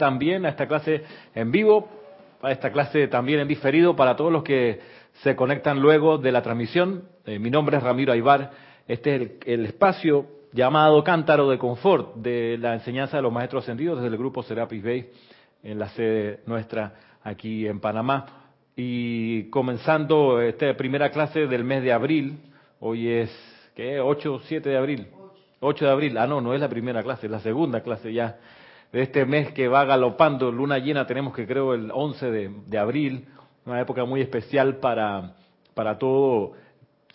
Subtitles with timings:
[0.00, 1.04] también a esta clase
[1.36, 1.88] en vivo,
[2.42, 4.80] a esta clase también en diferido para todos los que
[5.22, 7.04] se conectan luego de la transmisión.
[7.24, 8.50] Eh, mi nombre es Ramiro Aybar.
[8.88, 13.62] Este es el, el, espacio llamado Cántaro de Confort de la enseñanza de los maestros
[13.62, 15.10] ascendidos desde el grupo Serapis Bay
[15.62, 18.50] en la sede nuestra aquí en Panamá.
[18.74, 22.40] Y comenzando esta primera clase del mes de abril,
[22.80, 23.30] hoy es,
[23.76, 24.00] ¿qué?
[24.00, 25.06] 8 o 7 de abril.
[25.60, 26.18] 8 de abril.
[26.18, 28.38] Ah, no, no es la primera clase, es la segunda clase ya
[28.92, 33.26] de este mes que va galopando, luna llena, tenemos que creo el 11 de, abril,
[33.66, 35.34] una época muy especial para,
[35.74, 36.52] para todo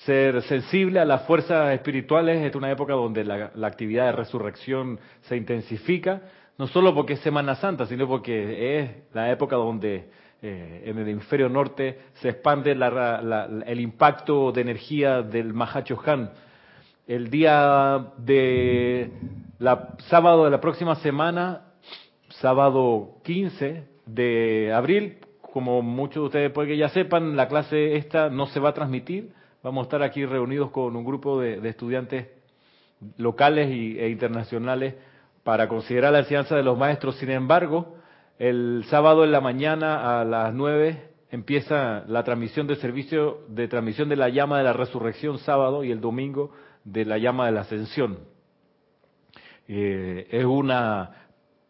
[0.05, 5.35] ser sensible a las fuerzas espirituales, es una época donde la, actividad de resurrección se
[5.35, 6.21] intensifica,
[6.57, 10.09] no solo porque es Semana Santa, sino porque es la época donde
[10.41, 16.31] eh, en el hemisferio norte se expande la, la, el impacto de energía del Mahachohan.
[17.05, 19.11] El día de
[19.59, 21.73] la sábado de la próxima semana,
[22.39, 25.17] sábado 15 de abril,
[25.51, 28.73] como muchos de ustedes pueden que ya sepan, la clase esta no se va a
[28.73, 29.33] transmitir.
[29.63, 32.29] Vamos a estar aquí reunidos con un grupo de, estudiantes
[33.17, 34.95] locales y, e internacionales
[35.43, 37.17] para considerar la enseñanza de los maestros.
[37.17, 37.97] Sin embargo,
[38.39, 44.07] el sábado en la mañana a las 9 empieza la transmisión de servicio de transmisión
[44.07, 46.51] de la llama de la resurrección sábado y el domingo
[46.83, 48.19] de la llama de la ascensión.
[49.67, 51.11] Eh, es una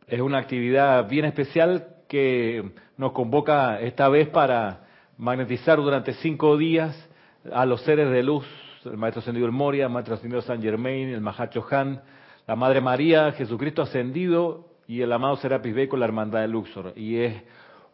[0.07, 6.95] es una actividad bien especial que nos convoca esta vez para magnetizar durante cinco días
[7.51, 8.45] a los seres de luz,
[8.85, 12.01] el Maestro Ascendido el Moria, el Maestro Ascendido San Germain, el Mahacho Han,
[12.45, 16.93] la Madre María, Jesucristo Ascendido y el amado Serapis Bey con la Hermandad de Luxor.
[16.95, 17.43] Y es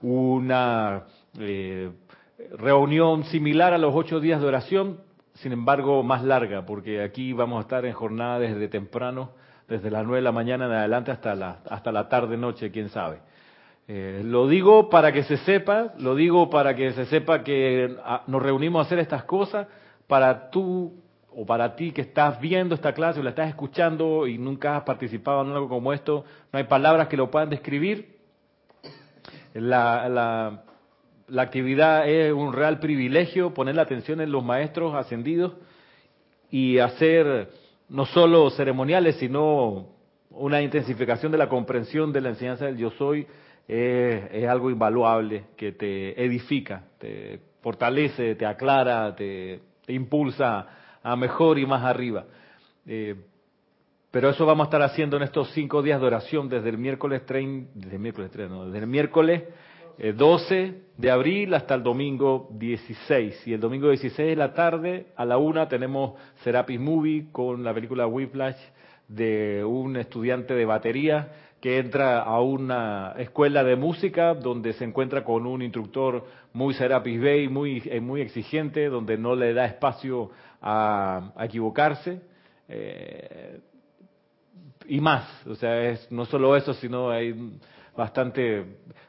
[0.02, 1.04] una
[1.38, 1.92] eh,
[2.58, 5.00] reunión similar a los ocho días de oración,
[5.42, 9.32] sin embargo más larga, porque aquí vamos a estar en jornada desde temprano
[9.70, 12.90] desde las nueve de la mañana en adelante hasta la, hasta la tarde, noche, quién
[12.90, 13.20] sabe.
[13.88, 18.24] Eh, lo digo para que se sepa, lo digo para que se sepa que ah,
[18.28, 19.68] nos reunimos a hacer estas cosas
[20.08, 20.94] para tú
[21.36, 24.84] o para ti que estás viendo esta clase o la estás escuchando y nunca has
[24.84, 28.18] participado en algo como esto, no hay palabras que lo puedan describir.
[29.54, 30.64] La, la,
[31.30, 35.54] la actividad es un real privilegio, poner la atención en los maestros ascendidos
[36.50, 37.50] y hacer
[37.90, 39.88] no solo ceremoniales, sino
[40.32, 43.26] una intensificación de la comprensión de la enseñanza del yo soy,
[43.68, 50.68] es, algo invaluable que te edifica, te fortalece, te aclara, te, impulsa
[51.02, 52.26] a mejor y más arriba.
[52.86, 53.16] Eh,
[54.12, 57.26] pero eso vamos a estar haciendo en estos cinco días de oración desde el miércoles
[57.26, 59.44] 30, desde el miércoles 3, no, desde el miércoles
[60.16, 63.48] 12 de abril hasta el domingo 16.
[63.48, 67.74] Y el domingo 16 de la tarde, a la una, tenemos Serapis Movie con la
[67.74, 68.58] película Whiplash
[69.10, 75.26] de un estudiante de batería que entra a una escuela de música donde se encuentra
[75.26, 80.32] con un instructor muy Serapis Bay, muy, eh, muy exigente, donde no le da espacio
[80.62, 82.22] a, a equivocarse.
[82.70, 83.60] Eh,
[84.88, 87.36] y más, o sea, es no solo eso, sino hay
[87.96, 88.66] bastante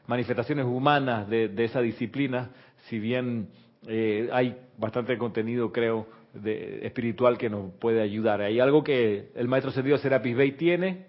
[0.07, 2.49] manifestaciones humanas de, esa disciplina,
[2.89, 3.49] si bien
[3.87, 8.41] eh, hay bastante contenido, creo, de, espiritual que nos puede ayudar.
[8.41, 11.05] Hay algo que el maestro Sergio Serapis Bey tiene.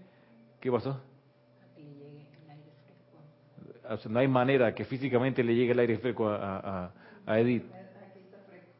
[0.60, 1.00] ¿Qué pasó?
[4.08, 6.56] No hay manera que físicamente le llegue el aire fresco a,
[6.86, 6.92] a,
[7.26, 7.64] a Edith.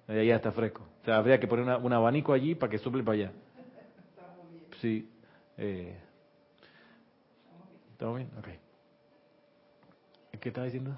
[0.08, 0.86] Allá está fresco.
[1.06, 3.32] Habría que poner una, un abanico allí para que suple para allá.
[4.80, 5.08] Sí.
[5.58, 5.96] Eh,
[7.92, 8.30] ¿Estamos bien?
[8.38, 8.61] Ok.
[10.42, 10.96] ¿Qué estaba diciendo?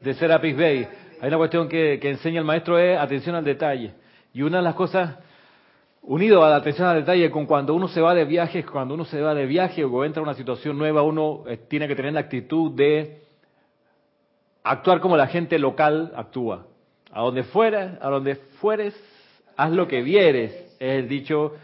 [0.00, 0.88] De Serapis Bay.
[1.20, 3.92] Hay una cuestión que, que enseña el maestro es atención al detalle.
[4.32, 5.18] Y una de las cosas,
[6.00, 9.04] unido a la atención al detalle, con cuando uno se va de viaje, cuando uno
[9.04, 12.14] se va de viaje o entra a una situación nueva, uno eh, tiene que tener
[12.14, 13.20] la actitud de
[14.64, 16.66] actuar como la gente local actúa.
[17.12, 18.98] A donde fueras, a donde fueres,
[19.54, 20.54] haz lo que vieres.
[20.80, 21.56] Es el dicho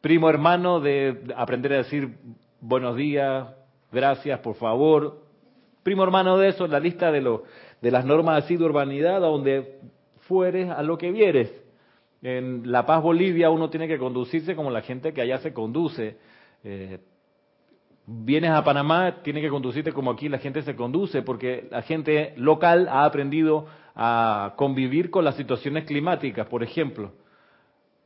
[0.00, 2.16] primo hermano de aprender a decir
[2.62, 3.48] buenos días,
[3.94, 5.22] gracias, por favor.
[5.82, 7.44] Primo hermano de eso, la lista de, lo,
[7.80, 9.78] de las normas así de urbanidad, donde
[10.20, 11.52] fueres a lo que vieres.
[12.22, 16.16] En La Paz, Bolivia, uno tiene que conducirse como la gente que allá se conduce.
[16.64, 16.98] Eh,
[18.06, 22.32] vienes a Panamá, tiene que conducirte como aquí la gente se conduce, porque la gente
[22.36, 27.12] local ha aprendido a convivir con las situaciones climáticas, por ejemplo.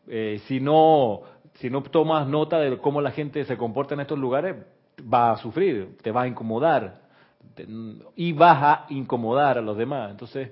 [0.09, 1.23] Eh, si no
[1.55, 4.57] si no tomas nota de cómo la gente se comporta en estos lugares,
[5.03, 7.01] va a sufrir, te vas a incomodar
[8.17, 10.11] y vas a incomodar a los demás.
[10.11, 10.51] Entonces,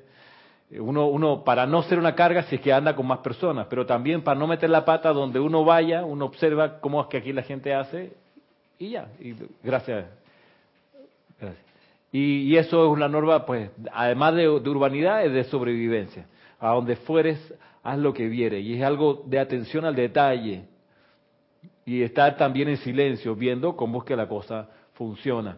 [0.71, 3.87] uno, uno para no ser una carga si es que anda con más personas, pero
[3.87, 7.33] también para no meter la pata donde uno vaya, uno observa cómo es que aquí
[7.33, 8.13] la gente hace
[8.79, 10.07] Y ya, y gracias.
[12.13, 16.27] Y, eso es una norma, pues, además de, de, urbanidad, es de sobrevivencia.
[16.59, 17.39] A donde fueres,
[17.83, 18.65] haz lo que vieres.
[18.65, 20.65] Y es algo de atención al detalle.
[21.87, 25.57] Y estar también en silencio, viendo cómo es que la cosa funciona.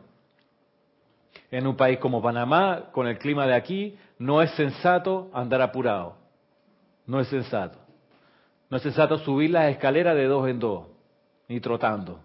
[1.51, 6.17] En un país como Panamá, con el clima de aquí, no es sensato andar apurado.
[7.07, 7.79] No es sensato.
[8.69, 10.87] No es sensato subir las escaleras de dos en dos,
[11.49, 12.21] ni trotando.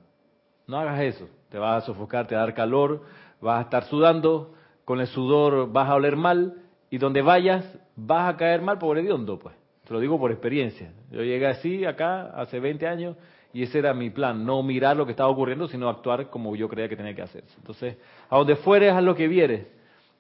[0.68, 1.30] No hagas eso.
[1.50, 3.04] Te vas a sofocar, te va a dar calor,
[3.40, 4.54] vas a estar sudando,
[4.84, 6.56] con el sudor vas a oler mal
[6.90, 7.66] y donde vayas
[7.96, 9.56] vas a caer mal por hediondo, pues.
[9.86, 10.92] Te lo digo por experiencia.
[11.12, 13.16] Yo llegué así acá hace 20 años
[13.54, 16.68] y ese era mi plan, no mirar lo que estaba ocurriendo, sino actuar como yo
[16.68, 17.44] creía que tenía que hacer.
[17.58, 17.98] Entonces,
[18.28, 19.68] a donde fueres, haz lo que vieres.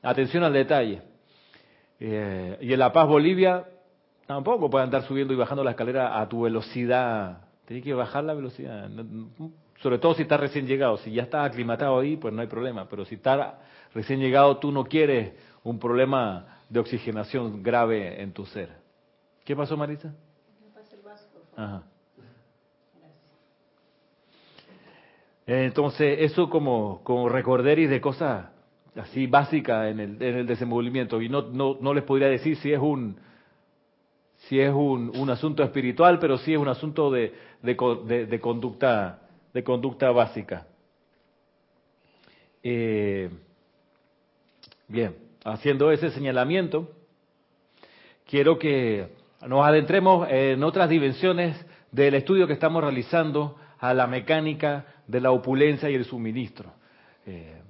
[0.04, 1.02] Atención al detalle.
[2.00, 3.66] Eh, y en La Paz, Bolivia,
[4.28, 7.40] tampoco puedes andar subiendo y bajando la escalera a tu velocidad.
[7.66, 8.88] Tienes que bajar la velocidad.
[9.82, 10.98] Sobre todo si estás recién llegado.
[10.98, 12.88] Si ya estás aclimatado ahí, pues no hay problema.
[12.88, 13.56] Pero si estás
[13.96, 15.34] recién llegado, tú no quieres
[15.64, 18.70] un problema de oxigenación grave en tu ser.
[19.44, 20.14] ¿Qué pasó, Marisa?
[20.62, 21.26] Me pasa el vaso,
[21.56, 21.84] Ajá.
[25.45, 28.48] Entonces, eso como, como recorderis de cosas
[28.95, 31.22] así básicas en el, en el desenvolvimiento.
[31.22, 33.18] Y no, no, no les podría decir si es un
[34.48, 39.22] si es un, un asunto espiritual, pero sí es un asunto de, de, de, conducta
[39.54, 40.68] de conducta básica.
[42.62, 43.30] Eh,
[44.89, 45.16] bien,
[45.46, 46.92] haciendo ese señalamiento,
[48.25, 49.07] quiero que
[49.48, 55.32] nos adentremos en otras dimensiones del estudio que estamos realizando a la mecánica de la
[55.32, 56.72] opulencia y el suministro.
[57.26, 57.62] Eh,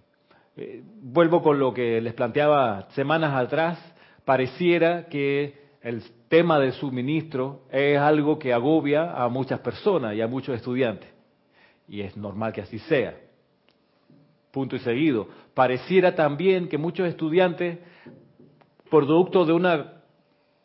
[0.55, 3.79] eh, vuelvo con lo que les planteaba semanas atrás,
[4.23, 10.27] pareciera que el tema del suministro es algo que agobia a muchas personas y a
[10.27, 11.09] muchos estudiantes.
[11.87, 13.17] Y es normal que así sea.
[14.51, 15.27] Punto y seguido.
[15.53, 17.79] Pareciera también que muchos estudiantes,
[18.89, 20.03] producto de una,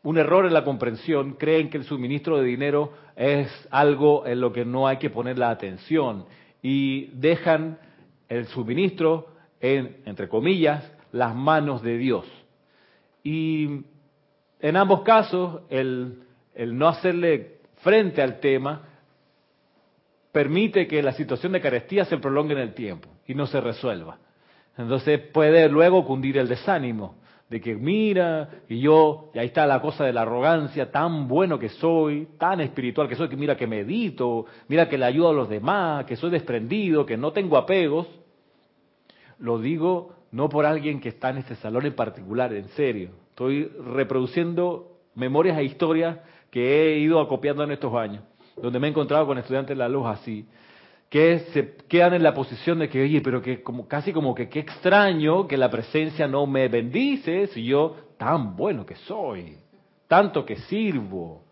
[0.02, 4.52] un error en la comprensión, creen que el suministro de dinero es algo en lo
[4.52, 6.26] que no hay que poner la atención
[6.62, 7.78] y dejan
[8.28, 9.28] el suministro
[9.60, 12.26] en, entre comillas, las manos de Dios.
[13.22, 13.82] Y
[14.60, 16.22] en ambos casos, el,
[16.54, 18.82] el no hacerle frente al tema
[20.32, 24.18] permite que la situación de carestía se prolongue en el tiempo y no se resuelva.
[24.76, 27.16] Entonces puede luego cundir el desánimo
[27.48, 31.58] de que mira, y yo, y ahí está la cosa de la arrogancia, tan bueno
[31.58, 35.32] que soy, tan espiritual que soy, que mira que medito, mira que le ayudo a
[35.32, 38.06] los demás, que soy desprendido, que no tengo apegos.
[39.38, 43.10] Lo digo no por alguien que está en este salón en particular, en serio.
[43.30, 46.18] Estoy reproduciendo memorias e historias
[46.50, 48.22] que he ido acopiando en estos años,
[48.56, 50.46] donde me he encontrado con estudiantes de la luz así,
[51.08, 54.48] que se quedan en la posición de que, oye, pero que como casi como que
[54.48, 59.56] qué extraño que la presencia no me bendice si yo tan bueno que soy,
[60.06, 61.42] tanto que sirvo.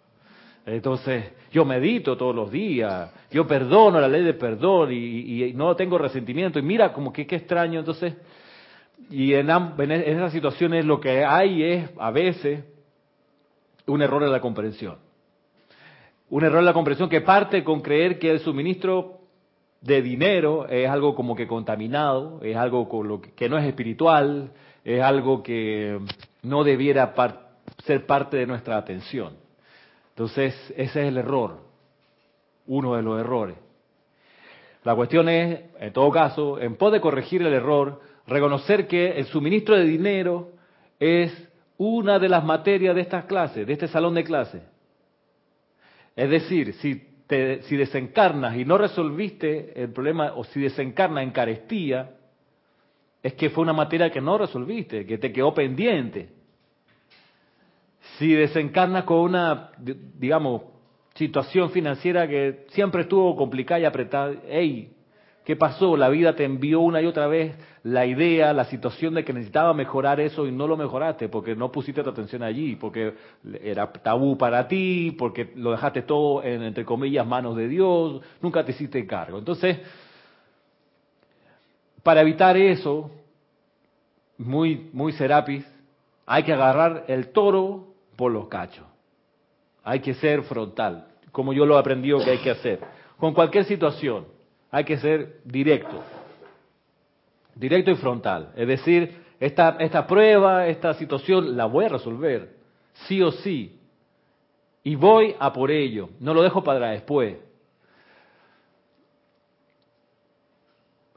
[0.66, 5.96] Entonces, yo medito todos los días, yo perdono la ley de perdón y, no tengo
[5.96, 6.58] resentimiento.
[6.58, 7.78] Y mira, como que qué extraño.
[7.78, 8.14] Entonces,
[9.08, 12.64] y en, en esas situaciones lo que hay es a veces
[13.86, 14.96] un error en la comprensión.
[16.28, 19.15] Un error en la comprensión que parte con creer que el suministro
[19.80, 24.52] de dinero es algo como que contaminado, es algo con que, no es espiritual,
[24.84, 25.98] es algo que
[26.42, 27.14] no debiera
[27.84, 29.34] ser parte de nuestra atención.
[30.10, 31.60] Entonces, ese es el error,
[32.66, 33.56] uno de los errores.
[34.82, 39.26] La cuestión es, en todo caso, en pos de corregir el error, reconocer que el
[39.26, 40.52] suministro de dinero
[40.98, 41.32] es
[41.76, 44.62] una de las materias de estas clases, de este salón de clases.
[46.14, 52.10] Es decir, si si desencarnas y no resolviste el problema, o si desencarnas en carestía,
[53.22, 56.28] es que fue una materia que no resolviste, que te quedó pendiente.
[58.18, 60.62] Si desencarnas con una, digamos,
[61.14, 64.95] situación financiera que siempre estuvo complicada y apretada, hey,
[65.46, 65.96] ¿Qué pasó?
[65.96, 69.72] La vida te envió una y otra vez la idea, la situación de que necesitaba
[69.74, 73.14] mejorar eso y no lo mejoraste porque no pusiste tu atención allí, porque
[73.62, 78.64] era tabú para ti, porque lo dejaste todo en, entre comillas, manos de Dios, nunca
[78.64, 79.38] te hiciste cargo.
[79.38, 79.78] Entonces,
[82.02, 83.12] para evitar eso,
[84.38, 85.64] muy, muy serapis,
[86.26, 88.84] hay que agarrar el toro por los cachos.
[89.84, 92.80] Hay que ser frontal, como yo lo he aprendido que hay que hacer,
[93.16, 94.34] con cualquier situación
[94.76, 96.04] hay que ser directo,
[97.54, 98.52] directo y frontal.
[98.54, 102.56] Es decir, esta, esta prueba, esta situación, la voy a resolver,
[103.06, 103.80] sí o sí.
[104.84, 107.38] Y voy a por ello, no lo dejo para después.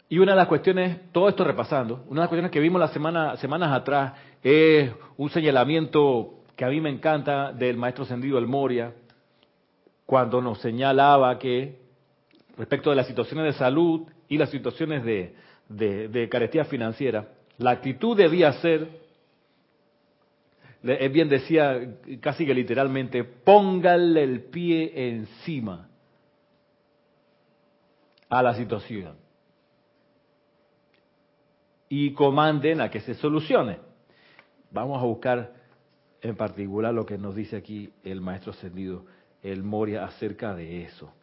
[0.07, 2.93] Y una de las cuestiones, todo esto repasando, una de las cuestiones que vimos las
[2.93, 8.47] semana, semanas atrás es un señalamiento que a mí me encanta del maestro Sendido El
[8.47, 8.93] Moria,
[10.05, 11.78] cuando nos señalaba que
[12.59, 15.33] respecto de las situaciones de salud y las situaciones de,
[15.69, 18.99] de, carestía financiera, la actitud debía ser,
[20.83, 25.89] es bien decía casi que literalmente, póngale el pie encima
[28.27, 29.15] a la situación
[31.87, 33.79] y comanden a que se solucione.
[34.69, 35.53] Vamos a buscar
[36.21, 39.05] en particular lo que nos dice aquí el maestro ascendido
[39.41, 41.13] el Moria acerca de eso.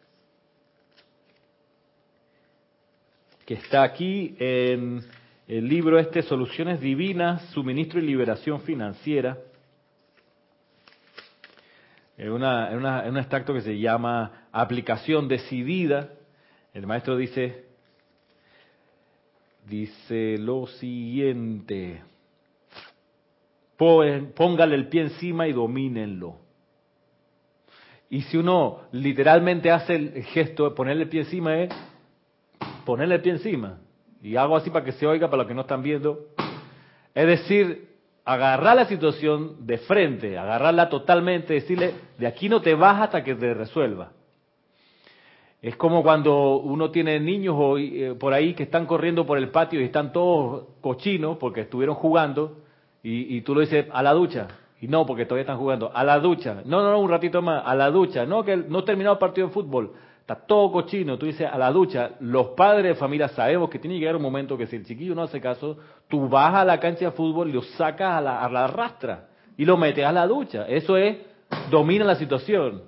[3.47, 5.05] Que está aquí en
[5.47, 9.37] el libro este Soluciones Divinas, Suministro y Liberación Financiera.
[12.17, 16.09] En, una, en, un extracto que se llama Aplicación Decidida,
[16.73, 17.67] el maestro dice,
[19.65, 22.01] dice lo siguiente,
[23.77, 26.35] póngale el pie encima y domínenlo.
[28.09, 31.73] Y si uno literalmente hace el gesto de ponerle el pie encima, es
[32.87, 33.79] ponerle el pie encima.
[34.23, 36.27] Y hago así para que se oiga para los que no están viendo.
[37.13, 37.89] Es decir,
[38.23, 43.35] agarrar la situación de frente, agarrarla totalmente, decirle, de aquí no te vas hasta que
[43.35, 44.13] te resuelva.
[45.61, 49.81] Es como cuando uno tiene niños eh, por ahí que están corriendo por el patio
[49.81, 52.59] y están todos cochinos porque estuvieron jugando
[53.03, 54.47] y, y tú lo dices a la ducha,
[54.79, 55.91] y no, porque todavía están jugando.
[55.93, 56.61] A la ducha.
[56.65, 57.63] No, no, no, un ratito más.
[57.65, 58.25] A la ducha.
[58.25, 59.93] No, que no he terminado el partido de fútbol.
[60.27, 61.17] Está todo cochino.
[61.17, 62.11] Tú dices a la ducha.
[62.19, 65.15] Los padres de familia sabemos que tiene que llegar un momento que si el chiquillo
[65.15, 65.77] no hace caso,
[66.09, 69.29] tú vas a la cancha de fútbol y lo sacas a la, a la rastra.
[69.55, 70.67] Y lo metes a la ducha.
[70.67, 71.15] Eso es,
[71.71, 72.83] domina la situación.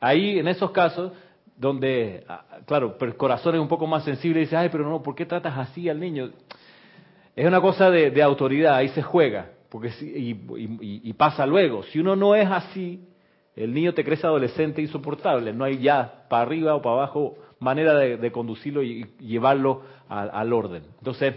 [0.00, 1.12] Ahí, en esos casos,
[1.54, 5.02] donde, ah, claro, el corazón es un poco más sensible y dice, ay, pero no,
[5.02, 6.30] ¿por qué tratas así al niño?
[7.36, 11.82] Es una cosa de, autoridad, ahí se juega, porque y, pasa luego.
[11.82, 13.06] Si uno no es así,
[13.56, 17.94] el niño te crece adolescente insoportable, no hay ya para arriba o para abajo manera
[17.94, 20.82] de, conducirlo y llevarlo al, orden.
[20.98, 21.34] Entonces,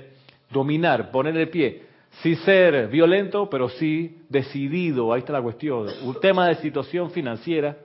[0.52, 1.84] dominar, poner el pie,
[2.22, 5.88] sí ser violento, pero sí decidido, ahí está la cuestión.
[6.04, 7.78] Un tema de situación financiera,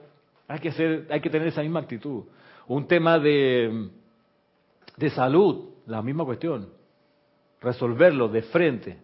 [0.47, 2.23] hay que, hay que tener esa misma actitud.
[2.67, 3.89] Un tema de,
[4.97, 6.67] de salud, la misma cuestión
[7.63, 8.97] resolverlo de frente.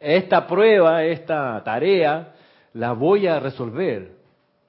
[0.00, 2.34] Esta prueba, esta tarea,
[2.72, 4.19] la voy a resolver.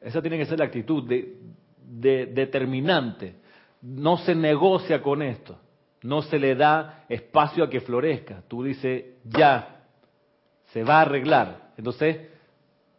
[0.01, 3.35] Esa tiene que ser la actitud de, determinante.
[3.81, 5.57] No se negocia con esto.
[6.03, 8.41] No se le da espacio a que florezca.
[8.47, 9.83] Tú dices, ya,
[10.73, 11.71] se va a arreglar.
[11.77, 12.17] Entonces,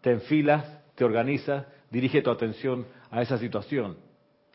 [0.00, 3.96] te enfilas, te organizas, dirige tu atención a esa situación.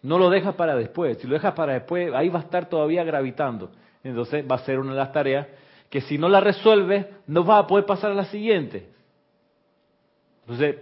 [0.01, 1.17] No lo dejas para después.
[1.17, 3.71] Si lo dejas para después, ahí va a estar todavía gravitando.
[4.03, 5.47] Entonces va a ser una de las tareas
[5.89, 8.89] que si no la resuelve, no va a poder pasar a la siguiente.
[10.41, 10.77] Entonces,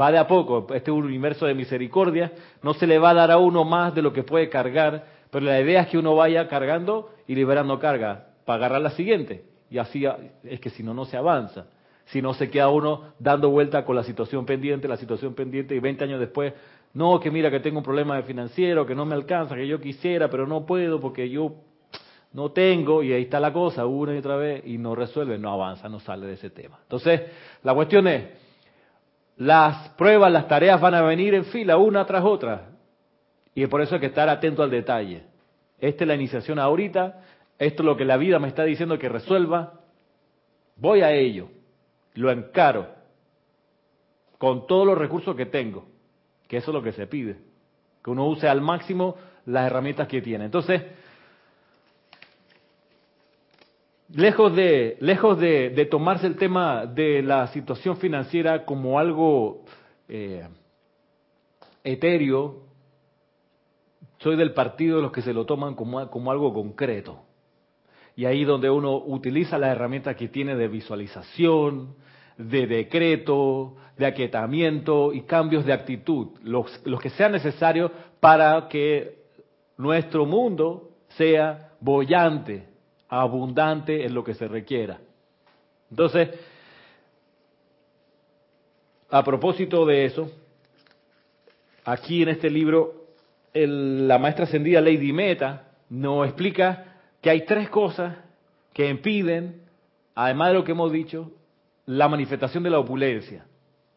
[0.00, 3.38] va de a poco, este universo de misericordia, no se le va a dar a
[3.38, 7.10] uno más de lo que puede cargar, pero la idea es que uno vaya cargando
[7.26, 9.44] y liberando carga para agarrar la siguiente.
[9.70, 10.04] Y así
[10.44, 11.66] es que si no, no se avanza.
[12.06, 15.78] Si no, se queda uno dando vuelta con la situación pendiente, la situación pendiente, y
[15.78, 16.52] 20 años después,
[16.94, 20.28] no, que mira que tengo un problema financiero, que no me alcanza, que yo quisiera,
[20.28, 21.54] pero no puedo porque yo
[22.32, 25.50] no tengo, y ahí está la cosa, una y otra vez, y no resuelve, no
[25.50, 26.78] avanza, no sale de ese tema.
[26.82, 27.22] Entonces,
[27.62, 28.24] la cuestión es,
[29.36, 32.70] las pruebas, las tareas van a venir en fila, una tras otra,
[33.54, 35.24] y por eso hay que estar atento al detalle.
[35.78, 37.22] Esta es la iniciación ahorita,
[37.58, 39.80] esto es lo que la vida me está diciendo que resuelva,
[40.76, 41.48] voy a ello,
[42.14, 42.88] lo encaro,
[44.38, 45.86] con todos los recursos que tengo,
[46.48, 47.38] que eso es lo que se pide,
[48.02, 50.44] que uno use al máximo las herramientas que tiene.
[50.44, 50.82] Entonces,
[54.14, 59.64] lejos de, lejos de, tomarse el tema de la situación financiera como algo
[60.08, 60.46] eh,
[61.82, 62.62] etéreo,
[64.18, 67.22] soy del partido de los que se lo toman como, como algo concreto.
[68.14, 71.96] Y ahí donde uno utiliza las herramientas que tiene de visualización,
[72.36, 77.90] de decreto, de aquietamiento y cambios de actitud, los, los que sean necesarios
[78.20, 79.22] para que
[79.76, 82.71] nuestro mundo sea bollante,
[83.20, 84.98] abundante en lo que se requiera.
[85.90, 86.30] Entonces,
[89.10, 90.30] a propósito de eso,
[91.84, 93.04] aquí en este libro,
[93.52, 98.16] la maestra ascendida Lady Meta nos explica que hay tres cosas
[98.72, 99.60] que impiden,
[100.14, 101.30] además de lo que hemos dicho,
[101.84, 103.44] la manifestación de la opulencia.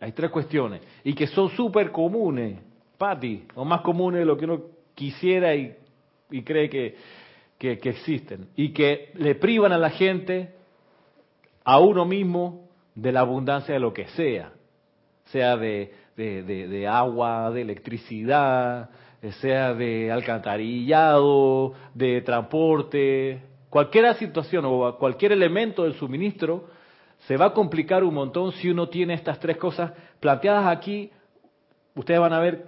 [0.01, 2.59] Hay tres cuestiones y que son súper comunes,
[2.97, 4.61] Patti, o más comunes de lo que uno
[4.93, 5.73] quisiera y
[6.29, 6.95] y cree que,
[7.77, 10.53] que, existen y que le privan a la gente,
[11.63, 14.53] a uno mismo, de la abundancia de lo que sea,
[15.25, 18.89] sea de, de, de, de agua, de electricidad,
[19.41, 26.65] sea de alcantarillado, de transporte, cualquier situación o cualquier elemento del suministro,
[27.27, 31.11] se va a complicar un montón si uno tiene estas tres cosas planteadas aquí.
[31.95, 32.67] Ustedes van a ver,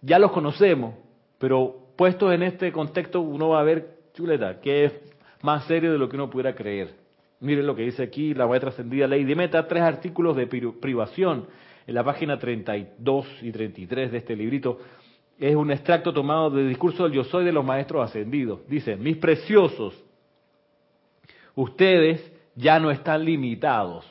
[0.00, 0.94] ya los conocemos,
[1.38, 4.92] pero puestos en este contexto uno va a ver, chuleta, que es
[5.42, 6.92] más serio de lo que uno pudiera creer.
[7.38, 11.46] Miren lo que dice aquí la maestra ascendida Lady Meta, tres artículos de privación
[11.86, 14.80] en la página 32 y 33 de este librito.
[15.38, 18.66] Es un extracto tomado del discurso del yo soy de los maestros ascendidos.
[18.66, 19.94] Dice, mis preciosos,
[21.54, 22.20] ustedes
[22.56, 24.04] ya no están limitados.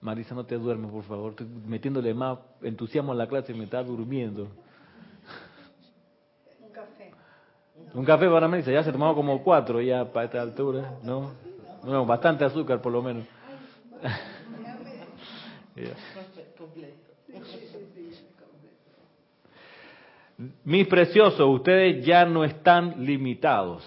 [0.00, 1.30] Marisa, no te duermes, por favor.
[1.32, 4.48] Estoy metiéndole más entusiasmo a la clase y me está durmiendo.
[6.60, 7.10] Un café.
[7.94, 11.32] Un café para Marisa, ya se tomado como cuatro ya para esta altura, ¿no?
[11.84, 13.24] No, bastante azúcar por lo menos.
[20.64, 23.84] Mis preciosos, ustedes ya no están limitados.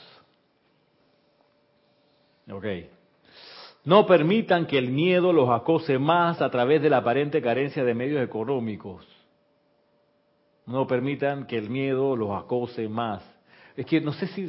[2.51, 2.65] Ok.
[3.85, 7.93] No permitan que el miedo los acose más a través de la aparente carencia de
[7.93, 9.07] medios económicos.
[10.65, 13.23] No permitan que el miedo los acose más.
[13.75, 14.47] Es que no sé si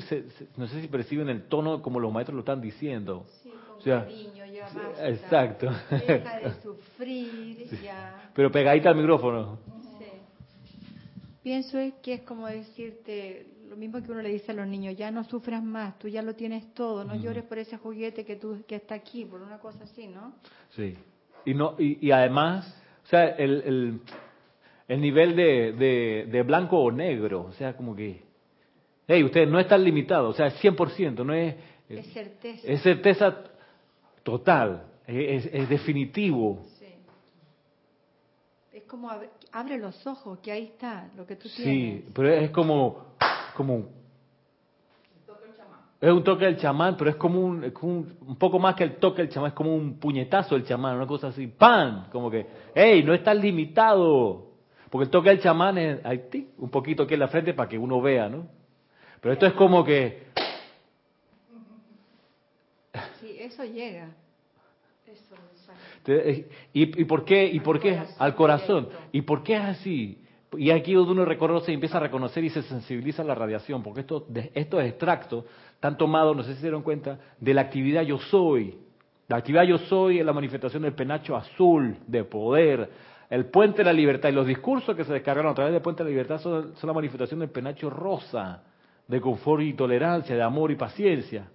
[0.56, 3.26] no sé si perciben el tono como los maestros lo están diciendo.
[3.42, 5.08] Sí, con o sea, cariño, ya basta.
[5.08, 5.70] Exacto.
[5.90, 8.30] Deja de sufrir, ya.
[8.34, 9.58] Pero pegadita al micrófono.
[9.98, 10.04] Sí.
[11.42, 15.10] Pienso que es como decirte, lo mismo que uno le dice a los niños, ya
[15.10, 18.62] no sufras más, tú ya lo tienes todo, no llores por ese juguete que tú
[18.68, 20.34] que está aquí, por una cosa así, ¿no?
[20.76, 20.94] Sí.
[21.46, 22.66] Y no y, además,
[23.04, 24.00] o sea, el, el,
[24.88, 28.22] el nivel de, de, de, blanco o negro, o sea, como que,
[29.12, 31.54] hey, usted no está limitado, o sea, es 100%, no es...
[31.88, 32.66] Es certeza.
[32.66, 33.44] Es certeza
[34.22, 36.64] total, es, es definitivo.
[36.78, 36.86] Sí.
[38.72, 42.04] Es como abre, abre, los ojos, que ahí está lo que tú tienes.
[42.04, 43.12] Sí, pero es como
[43.54, 43.88] como
[46.00, 48.74] es un toque del chamán, pero es como un, es como un, un, poco más
[48.74, 52.08] que el toque del chamán, es como un puñetazo del chamán, una cosa así, ¡pam!
[52.10, 52.44] Como que,
[52.74, 53.04] ¡hey!
[53.04, 54.48] No estás limitado.
[54.90, 57.78] Porque el toque del chamán es ahí, un poquito aquí en la frente para que
[57.78, 58.48] uno vea, ¿no?
[59.22, 60.24] Pero esto es como que...
[63.20, 64.08] Sí, eso llega.
[65.06, 65.36] Eso,
[66.72, 67.46] ¿Y, ¿Y por qué?
[67.46, 68.02] ¿Y por qué?
[68.18, 68.88] Al corazón.
[69.12, 70.18] ¿Y por qué es así?
[70.58, 74.00] Y aquí uno reconoce y empieza a reconocer y se sensibiliza a la radiación, porque
[74.00, 78.18] estos, estos extractos están tomados, no sé si se dieron cuenta, de la actividad yo
[78.18, 78.76] soy.
[79.28, 82.90] La actividad yo soy es la manifestación del penacho azul de poder,
[83.30, 86.02] el puente de la libertad y los discursos que se descargaron a través del puente
[86.02, 88.62] de la libertad son, son la manifestación del penacho rosa,
[89.12, 91.46] de confort y tolerancia, de amor y paciencia.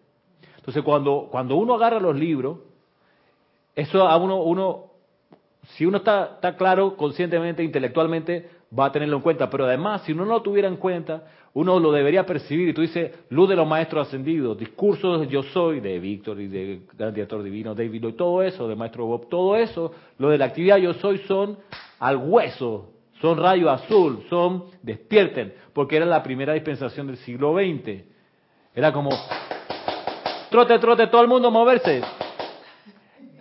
[0.58, 2.60] Entonces cuando, cuando uno agarra los libros,
[3.76, 4.91] eso a uno, uno
[5.70, 9.50] si uno está, está claro conscientemente, intelectualmente, va a tenerlo en cuenta.
[9.50, 11.24] Pero además, si uno no lo tuviera en cuenta,
[11.56, 12.70] uno lo debería percibir.
[12.70, 16.82] Y tú dices, luz de los maestros ascendidos, discursos yo soy de Víctor y de
[16.96, 20.46] Gran Director Divino, David y todo eso, de Maestro Bob, todo eso, lo de la
[20.46, 21.58] actividad yo soy son
[21.98, 22.91] al hueso,
[23.22, 28.04] son rayo azul, son despierten, porque era la primera dispensación del siglo XX.
[28.76, 29.10] Era como,
[30.52, 32.02] trote, trote, todo el mundo moverse.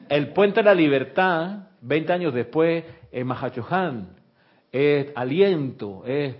[0.09, 4.17] El puente de la libertad, 20 años después, en Mahachohan,
[4.73, 6.37] es aliento, es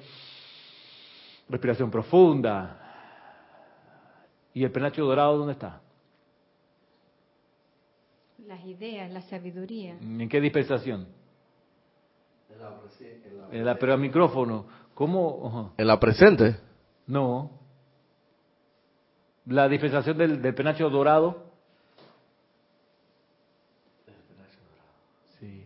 [1.49, 2.83] respiración profunda.
[4.55, 5.83] ¿Y el penacho dorado dónde está?
[8.47, 9.99] Las ideas, la sabiduría.
[10.01, 11.07] ¿En qué dispensación?
[13.53, 14.67] En la, pero al micrófono.
[14.95, 15.73] ¿Cómo?
[15.77, 16.57] ¿En la presente?
[17.07, 17.51] No.
[19.47, 21.45] ¿La dispensación del, del penacho dorado?
[25.39, 25.65] Sí.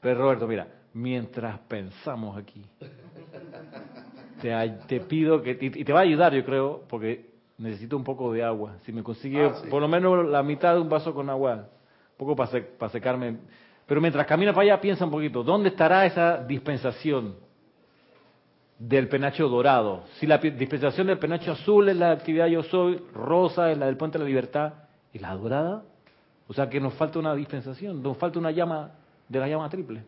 [0.00, 2.64] Pero Roberto, mira, mientras pensamos aquí.
[4.40, 4.52] Te,
[4.86, 8.44] te pido que, y te va a ayudar yo creo, porque necesito un poco de
[8.44, 8.76] agua.
[8.84, 9.68] Si me consigue Ah, sí.
[9.68, 12.92] por lo menos la mitad de un vaso con agua, un poco para, sec- para
[12.92, 13.38] secarme.
[13.88, 17.36] Pero mientras camina para allá, piensa un poquito, ¿dónde estará esa dispensación
[18.78, 20.04] del penacho dorado?
[20.18, 23.96] Si la dispensación del penacho azul es la actividad yo soy, rosa es la del
[23.96, 24.74] puente de la libertad,
[25.10, 25.84] ¿y la dorada?
[26.48, 28.90] O sea que nos falta una dispensación, nos falta una llama
[29.26, 30.04] de la llama triple.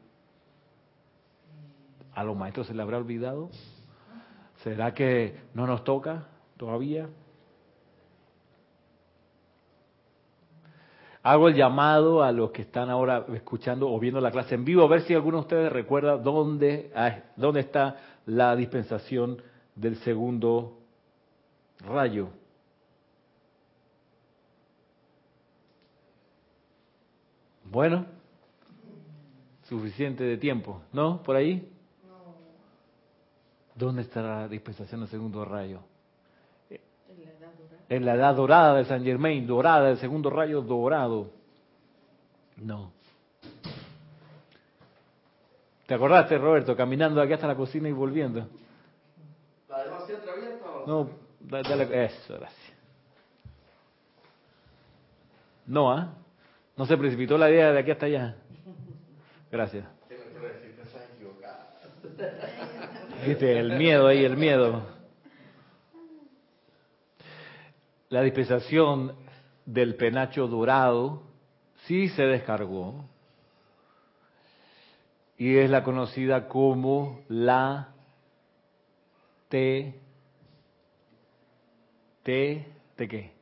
[2.14, 3.48] ¿A los maestros se les habrá olvidado?
[4.62, 6.26] ¿Será que no nos toca
[6.58, 7.08] todavía?
[11.22, 14.82] Hago el llamado a los que están ahora escuchando o viendo la clase en vivo,
[14.84, 19.42] a ver si alguno de ustedes recuerda dónde, ah, dónde está la dispensación
[19.74, 20.78] del segundo
[21.80, 22.30] rayo.
[27.64, 28.06] Bueno,
[29.64, 31.22] suficiente de tiempo, ¿no?
[31.22, 31.70] ¿Por ahí?
[33.74, 35.80] ¿Dónde está la dispensación del segundo rayo?
[37.88, 41.30] En la edad dorada de San Germain, dorada, el segundo rayo dorado.
[42.56, 42.92] No.
[45.86, 48.46] ¿Te acordaste, Roberto, caminando aquí hasta la cocina y volviendo?
[49.68, 49.78] ¿La
[50.64, 52.72] o No, dale, eso, gracias.
[55.66, 56.14] No, ¿ah?
[56.76, 58.36] No se precipitó la idea de aquí hasta allá.
[59.50, 59.84] Gracias.
[60.08, 61.70] Tengo que decir que estás equivocada.
[63.26, 64.99] Viste, el miedo ahí, el miedo.
[68.10, 69.14] La dispensación
[69.64, 71.22] del penacho dorado
[71.86, 73.04] sí se descargó
[75.38, 77.94] y es la conocida como la
[79.48, 79.94] T
[82.24, 83.32] T ¿de qué?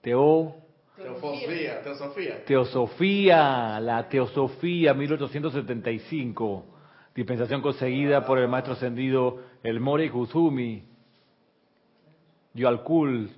[0.00, 0.56] Teo
[0.96, 2.44] Teosofía, teosofía.
[2.44, 6.64] Teosofía, la Teosofía 1875,
[7.14, 10.93] dispensación conseguida por el maestro ascendido el Mori Kuzumi,
[12.54, 13.30] Yoalkul,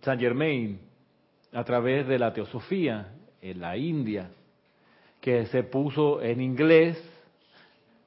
[0.00, 0.78] Saint Germain,
[1.52, 4.30] a través de la Teosofía en la India,
[5.20, 7.02] que se puso en inglés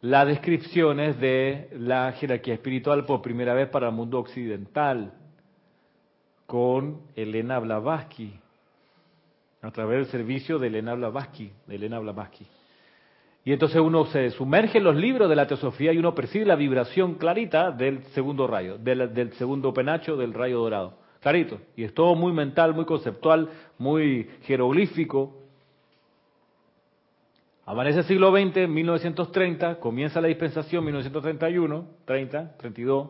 [0.02, 5.14] las descripciones de la jerarquía espiritual por primera vez para el mundo occidental,
[6.46, 8.34] con Elena Blavatsky,
[9.62, 12.46] a través del servicio de Elena Blavatsky, de Elena Blavatsky.
[13.46, 16.56] Y entonces uno se sumerge en los libros de la teosofía y uno percibe la
[16.56, 20.98] vibración clarita del segundo rayo, del, segundo penacho del rayo dorado.
[21.22, 21.60] Clarito.
[21.76, 25.36] Y es todo muy mental, muy conceptual, muy jeroglífico.
[27.66, 33.10] Amanece el siglo XX, 1930, comienza la dispensación 1931, 30, 32,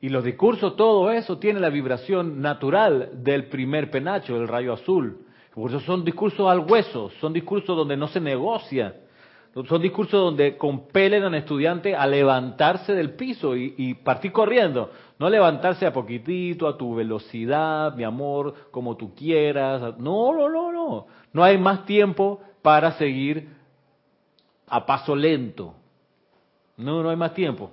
[0.00, 5.18] y los discursos, todo eso tiene la vibración natural del primer penacho, del rayo azul.
[5.54, 8.94] Por eso son discursos al hueso, son discursos donde no se negocia,
[9.64, 15.86] son discursos donde compelen al estudiante a levantarse del piso y, partir corriendo, no levantarse
[15.86, 19.98] a poquitito, a tu velocidad, mi amor, como tú quieras.
[19.98, 21.06] No, no, no, no.
[21.32, 23.48] No hay más tiempo para seguir
[24.68, 25.74] a paso lento.
[26.76, 27.70] No, no hay más tiempo.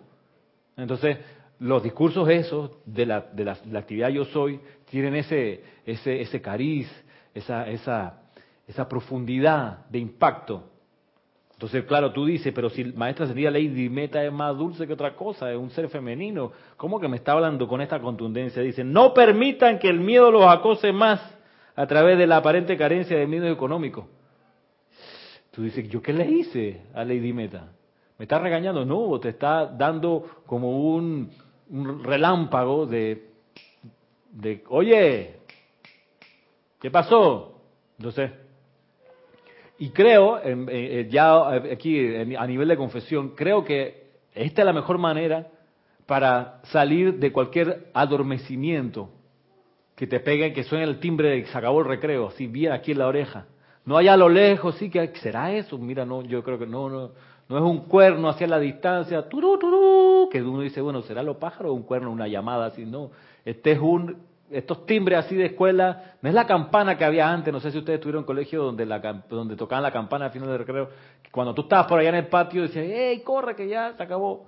[0.77, 1.17] Entonces,
[1.59, 6.89] los discursos esos de la, de la actividad yo soy tienen ese, ese, ese cariz,
[7.33, 8.21] esa, esa,
[8.67, 10.69] esa profundidad de impacto.
[11.53, 15.15] Entonces, claro, tú dices, pero si maestra sería Lady Meta es más dulce que otra
[15.15, 18.61] cosa, es un ser femenino, ¿cómo que me está hablando con esta contundencia?
[18.61, 21.21] Dice, no permitan que el miedo los acose más
[21.75, 24.05] a través de la aparente carencia de medios económicos.
[25.51, 27.71] Tú dices, ¿yo qué le hice a Lady Meta?
[28.17, 28.83] ¿Me está regañando?
[28.83, 31.29] No, te está dando como un,
[31.69, 33.29] un relámpago de,
[34.31, 35.37] de, oye,
[36.81, 37.61] ¿qué pasó?
[37.97, 38.31] Entonces,
[39.79, 44.97] y creo, eh, ya aquí a nivel de confesión, creo que esta es la mejor
[44.97, 45.47] manera
[46.05, 49.09] para salir de cualquier adormecimiento
[49.95, 52.71] que te pegue, que suene el timbre de que se acabó el recreo, así bien
[52.71, 53.45] aquí en la oreja.
[53.85, 55.77] No allá a lo lejos, sí, que será eso.
[55.77, 57.11] Mira, no, yo creo que no, no,
[57.49, 61.37] no es un cuerno hacia la distancia, turú, turú, que uno dice, bueno, será lo
[61.37, 63.11] pájaro o un cuerno, una llamada así, no.
[63.43, 64.17] Este es un
[64.53, 67.77] estos timbres así de escuela, no es la campana que había antes, no sé si
[67.77, 70.89] ustedes estuvieron en colegio donde, la, donde tocaban la campana al final del recreo,
[71.31, 74.45] cuando tú estabas por allá en el patio decías, ¡hey, corre que ya se acabó!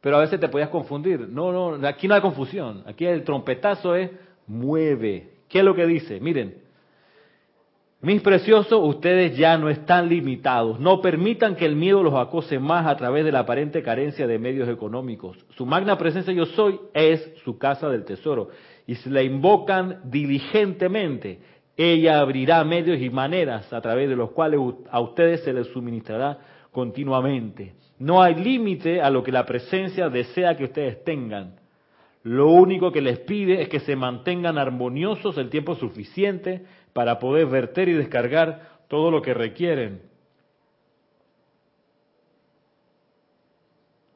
[0.00, 1.28] Pero a veces te podías confundir.
[1.28, 2.84] No, no, aquí no hay confusión.
[2.86, 4.10] Aquí el trompetazo es
[4.46, 5.30] mueve.
[5.48, 6.20] ¿Qué es lo que dice?
[6.20, 6.58] Miren,
[8.02, 10.78] mis preciosos, ustedes ya no están limitados.
[10.78, 14.38] No permitan que el miedo los acose más a través de la aparente carencia de
[14.38, 15.38] medios económicos.
[15.56, 18.50] Su magna presencia yo soy es su casa del tesoro
[18.86, 21.40] y si la invocan diligentemente,
[21.76, 26.38] ella abrirá medios y maneras a través de los cuales a ustedes se les suministrará
[26.70, 27.74] continuamente.
[27.98, 31.56] No hay límite a lo que la presencia desea que ustedes tengan.
[32.22, 37.46] Lo único que les pide es que se mantengan armoniosos el tiempo suficiente para poder
[37.46, 40.02] verter y descargar todo lo que requieren.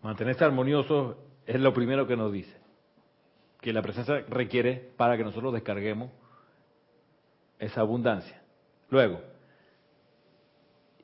[0.02, 2.59] Mantenerse armoniosos es lo primero que nos dice
[3.60, 6.10] que la presencia requiere para que nosotros descarguemos
[7.58, 8.40] esa abundancia.
[8.88, 9.20] Luego,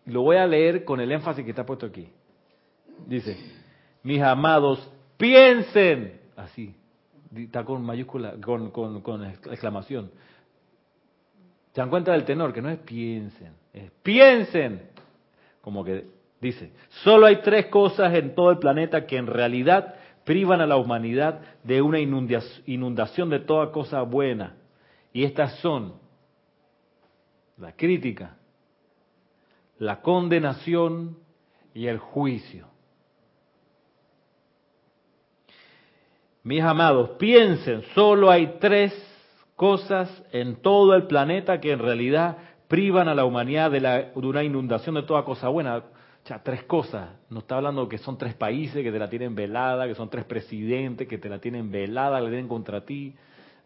[0.07, 2.09] lo voy a leer con el énfasis que está puesto aquí.
[3.07, 3.37] Dice,
[4.03, 6.75] mis amados, piensen, así,
[7.35, 10.11] está con mayúscula, con, con, con exclamación.
[11.73, 12.55] ¿Se dan cuenta del tenor?
[12.55, 14.91] Que no es piensen, es piensen.
[15.61, 16.71] Como que Dice,
[17.03, 19.95] solo hay tres cosas en todo el planeta que en realidad
[20.27, 24.57] privan a la humanidad de una inundación de toda cosa buena.
[25.13, 25.95] Y estas son
[27.57, 28.37] la crítica,
[29.79, 31.17] la condenación
[31.73, 32.67] y el juicio.
[36.43, 38.93] Mis amados, piensen, solo hay tres
[39.55, 42.37] cosas en todo el planeta que en realidad
[42.67, 45.85] privan a la humanidad de, la, de una inundación de toda cosa buena.
[46.27, 47.09] O sea, tres cosas.
[47.31, 50.25] No está hablando que son tres países que te la tienen velada, que son tres
[50.25, 53.15] presidentes que te la tienen velada, le den contra ti.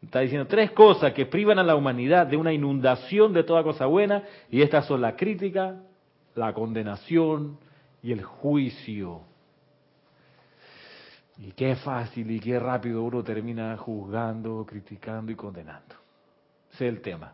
[0.02, 3.86] Está diciendo tres cosas que privan a la humanidad de una inundación de toda cosa
[3.86, 5.80] buena, y estas son la crítica,
[6.34, 7.56] la condenación
[8.02, 9.22] y el juicio.
[11.38, 15.94] Y qué fácil y qué rápido uno termina juzgando, criticando y condenando.
[16.74, 17.32] Ese es el tema.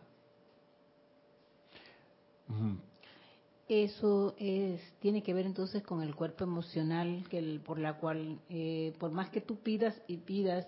[3.69, 8.93] Eso es, tiene que ver entonces con el cuerpo emocional, que por la cual, eh,
[8.99, 10.67] por más que tú pidas y pidas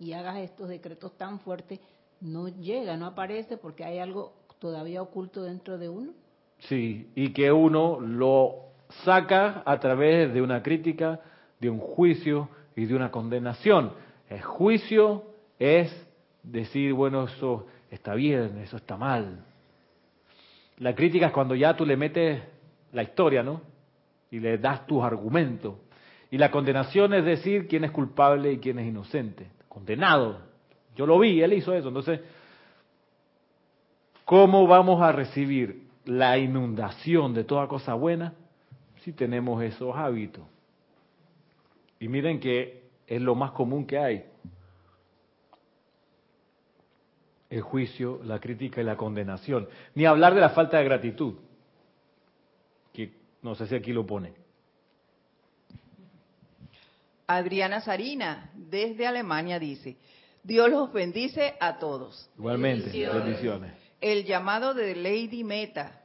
[0.00, 1.78] y hagas estos decretos tan fuertes,
[2.20, 6.12] no llega, no aparece porque hay algo todavía oculto dentro de uno.
[6.58, 8.56] Sí, y que uno lo
[9.04, 11.20] saca a través de una crítica,
[11.60, 13.92] de un juicio y de una condenación.
[14.28, 15.24] El juicio
[15.58, 15.90] es
[16.42, 19.44] decir, bueno, eso está bien, eso está mal,
[20.80, 22.42] la crítica es cuando ya tú le metes
[22.92, 23.60] la historia, ¿no?
[24.30, 25.74] Y le das tus argumentos.
[26.30, 29.46] Y la condenación es decir quién es culpable y quién es inocente.
[29.68, 30.40] Condenado.
[30.96, 31.88] Yo lo vi, él hizo eso.
[31.88, 32.20] Entonces,
[34.24, 38.32] ¿cómo vamos a recibir la inundación de toda cosa buena
[39.02, 40.44] si tenemos esos hábitos?
[41.98, 44.24] Y miren que es lo más común que hay.
[47.50, 49.68] El juicio, la crítica y la condenación.
[49.94, 51.34] Ni hablar de la falta de gratitud,
[52.92, 54.32] que no sé si aquí lo pone.
[57.26, 59.96] Adriana Sarina, desde Alemania, dice,
[60.42, 62.30] Dios los bendice a todos.
[62.38, 63.72] Igualmente, bendiciones.
[64.00, 66.00] El llamado de Lady Meta.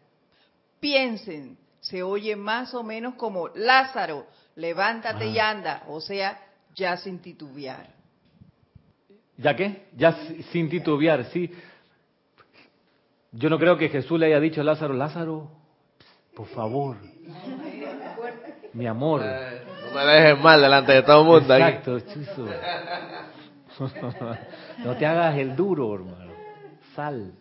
[0.80, 6.40] Piensen, se oye más o menos como Lázaro, levántate y anda, o sea,
[6.76, 7.95] ya sin titubear.
[9.38, 9.88] ¿Ya qué?
[9.96, 10.14] Ya
[10.52, 11.52] sin titubear, sí.
[13.32, 15.50] Yo no creo que Jesús le haya dicho a Lázaro, Lázaro,
[16.36, 16.98] por favor,
[18.74, 19.22] mi amor.
[19.22, 21.56] no me dejes mal delante de todo el mundo.
[21.56, 22.48] Exacto, chuzo.
[24.86, 26.32] no te hagas el duro, hermano.
[26.96, 27.34] Sal.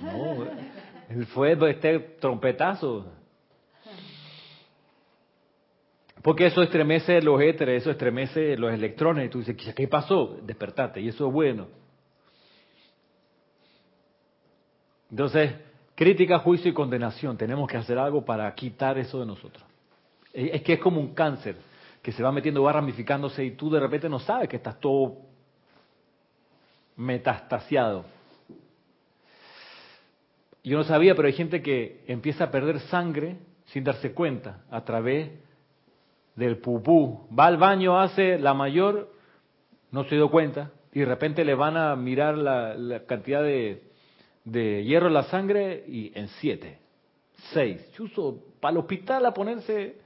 [0.00, 0.44] No,
[1.08, 3.06] él fue este trompetazo.
[6.22, 9.26] Porque eso estremece los éteres, eso estremece los electrones.
[9.26, 10.38] Y tú dices, ¿qué pasó?
[10.42, 11.00] Despertate.
[11.00, 11.68] Y eso es bueno.
[15.10, 15.54] Entonces,
[15.94, 17.36] crítica, juicio y condenación.
[17.36, 19.64] Tenemos que hacer algo para quitar eso de nosotros.
[20.32, 21.56] Es que es como un cáncer
[22.02, 25.18] que se va metiendo, va ramificándose y tú de repente no sabes que estás todo
[26.96, 28.04] metastasiado.
[30.62, 34.84] Yo no sabía, pero hay gente que empieza a perder sangre sin darse cuenta a
[34.84, 35.30] través
[36.34, 37.26] del pupú.
[37.36, 39.10] Va al baño, hace la mayor,
[39.90, 43.82] no se dio cuenta, y de repente le van a mirar la, cantidad de,
[44.44, 46.78] hierro en la sangre y en siete,
[47.52, 47.90] seis.
[47.92, 49.96] Chuso, para el hospital a ponerse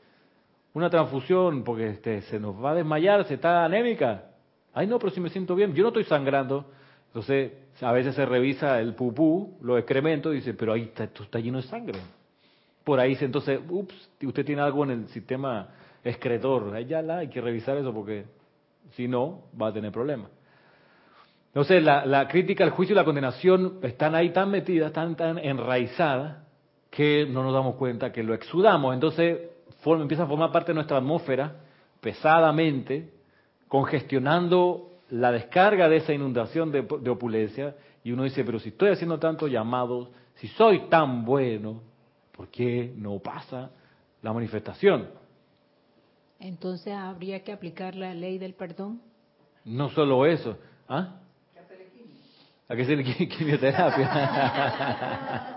[0.74, 4.24] una transfusión porque este, se nos va a desmayar, se está anémica.
[4.72, 6.66] Ay, no, pero si me siento bien, yo no estoy sangrando.
[7.06, 11.22] Entonces, a veces se revisa el pupú, los excrementos, y dice, pero ahí está, esto
[11.22, 12.00] está lleno de sangre.
[12.82, 15.68] Por ahí entonces, ups, usted tiene algo en el sistema
[16.04, 16.66] excretor.
[16.66, 18.26] La, hay que revisar eso porque
[18.92, 20.30] si no, va a tener problemas.
[21.48, 25.38] Entonces, la, la, crítica, el juicio y la condenación están ahí tan metidas, tan, tan
[25.38, 26.38] enraizadas,
[26.90, 28.94] que no nos damos cuenta que lo exudamos.
[28.94, 29.38] Entonces,
[29.84, 31.56] empieza a formar parte de nuestra atmósfera
[32.00, 33.10] pesadamente,
[33.68, 37.74] congestionando la descarga de esa inundación de, de opulencia.
[38.04, 41.80] Y uno dice, pero si estoy haciendo tantos llamados, si soy tan bueno,
[42.36, 43.70] ¿por qué no pasa
[44.22, 45.08] la manifestación?
[46.38, 49.00] Entonces habría que aplicar la ley del perdón.
[49.64, 51.20] No solo eso, ¿ah?
[52.68, 55.56] ¿A qué hacerle quimioterapia?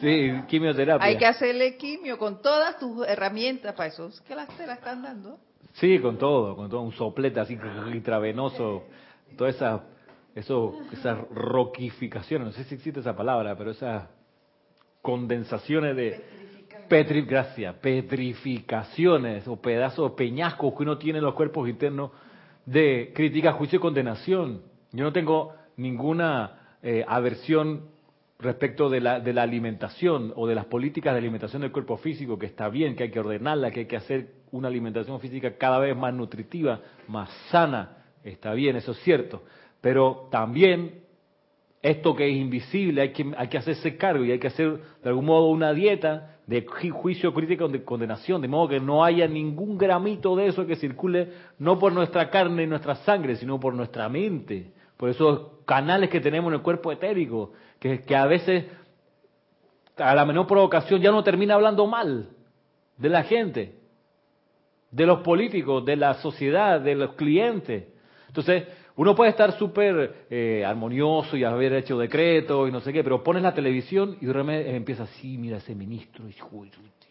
[0.00, 1.06] sí, quimioterapia.
[1.06, 4.10] Hay que hacerle quimio con todas tus herramientas para eso.
[4.26, 5.38] ¿Qué las te la están dando?
[5.74, 7.58] Sí, con todo, con todo un soplete así
[7.92, 8.84] intravenoso,
[9.36, 9.84] toda esa,
[10.34, 14.08] eso, esas roquificaciones, no sé si existe esa palabra, pero esas
[15.00, 16.41] condensaciones de
[16.88, 22.10] Petri, gracias, petrificaciones o pedazos, peñascos que uno tiene en los cuerpos internos
[22.66, 24.62] de crítica, juicio y condenación.
[24.92, 27.90] Yo no tengo ninguna eh, aversión
[28.38, 32.38] respecto de la, de la alimentación o de las políticas de alimentación del cuerpo físico,
[32.38, 35.78] que está bien, que hay que ordenarla, que hay que hacer una alimentación física cada
[35.78, 39.42] vez más nutritiva, más sana, está bien, eso es cierto,
[39.80, 41.02] pero también
[41.82, 45.08] esto que es invisible hay que, hay que hacerse cargo y hay que hacer de
[45.08, 49.78] algún modo una dieta de juicio crítico de condenación, de modo que no haya ningún
[49.78, 54.08] gramito de eso que circule no por nuestra carne y nuestra sangre, sino por nuestra
[54.08, 58.66] mente, por esos canales que tenemos en el cuerpo etérico, que, que a veces
[59.96, 62.30] a la menor provocación ya no termina hablando mal
[62.96, 63.78] de la gente,
[64.90, 67.84] de los políticos, de la sociedad, de los clientes.
[68.28, 68.64] Entonces,
[68.96, 73.22] uno puede estar súper eh, armonioso y haber hecho decretos y no sé qué, pero
[73.22, 76.34] pones la televisión y de repente empieza así, mira ese ministro, y,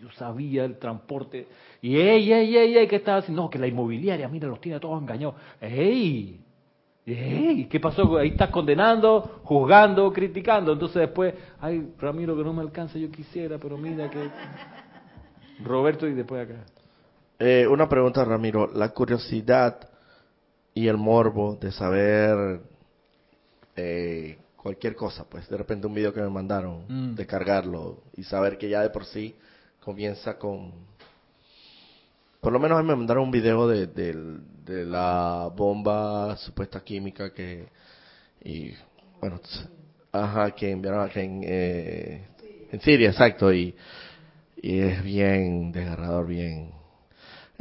[0.01, 1.47] yo sabía el transporte,
[1.81, 3.43] y ey, ey, ey, ey, ¿qué estaba haciendo?
[3.43, 5.35] No, que la inmobiliaria, mira, los tiene todos engañados.
[5.59, 6.39] ¡Ey!
[7.05, 7.65] ¡Ey!
[7.65, 8.17] ¿Qué pasó?
[8.17, 10.73] Ahí estás condenando, juzgando, criticando.
[10.73, 14.29] Entonces después, ay, Ramiro, que no me alcanza, yo quisiera, pero mira que...
[15.63, 16.63] Roberto y después acá.
[17.37, 18.67] Eh, una pregunta, Ramiro.
[18.73, 19.90] La curiosidad
[20.73, 22.61] y el morbo de saber
[23.75, 27.15] eh, cualquier cosa, pues de repente un video que me mandaron, mm.
[27.15, 29.35] de cargarlo y saber que ya de por sí
[29.79, 30.71] comienza con...
[32.39, 37.33] Por lo menos a mí me mandaron un video de, de, la bomba supuesta química
[37.33, 37.67] que...
[38.43, 38.71] Y
[39.19, 39.39] bueno,
[40.11, 42.27] ajá, que enviaron en, eh,
[42.71, 43.75] en Siria, exacto, y,
[44.55, 46.71] y es bien desgarrador, bien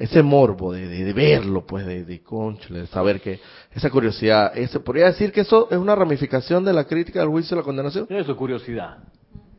[0.01, 2.23] ese morbo de, verlo, pues, de, de
[2.71, 3.39] de saber que
[3.71, 7.55] esa curiosidad, ese, podría decir que eso es una ramificación de la crítica del juicio
[7.55, 8.07] y la condenación.
[8.09, 8.97] Eso es curiosidad,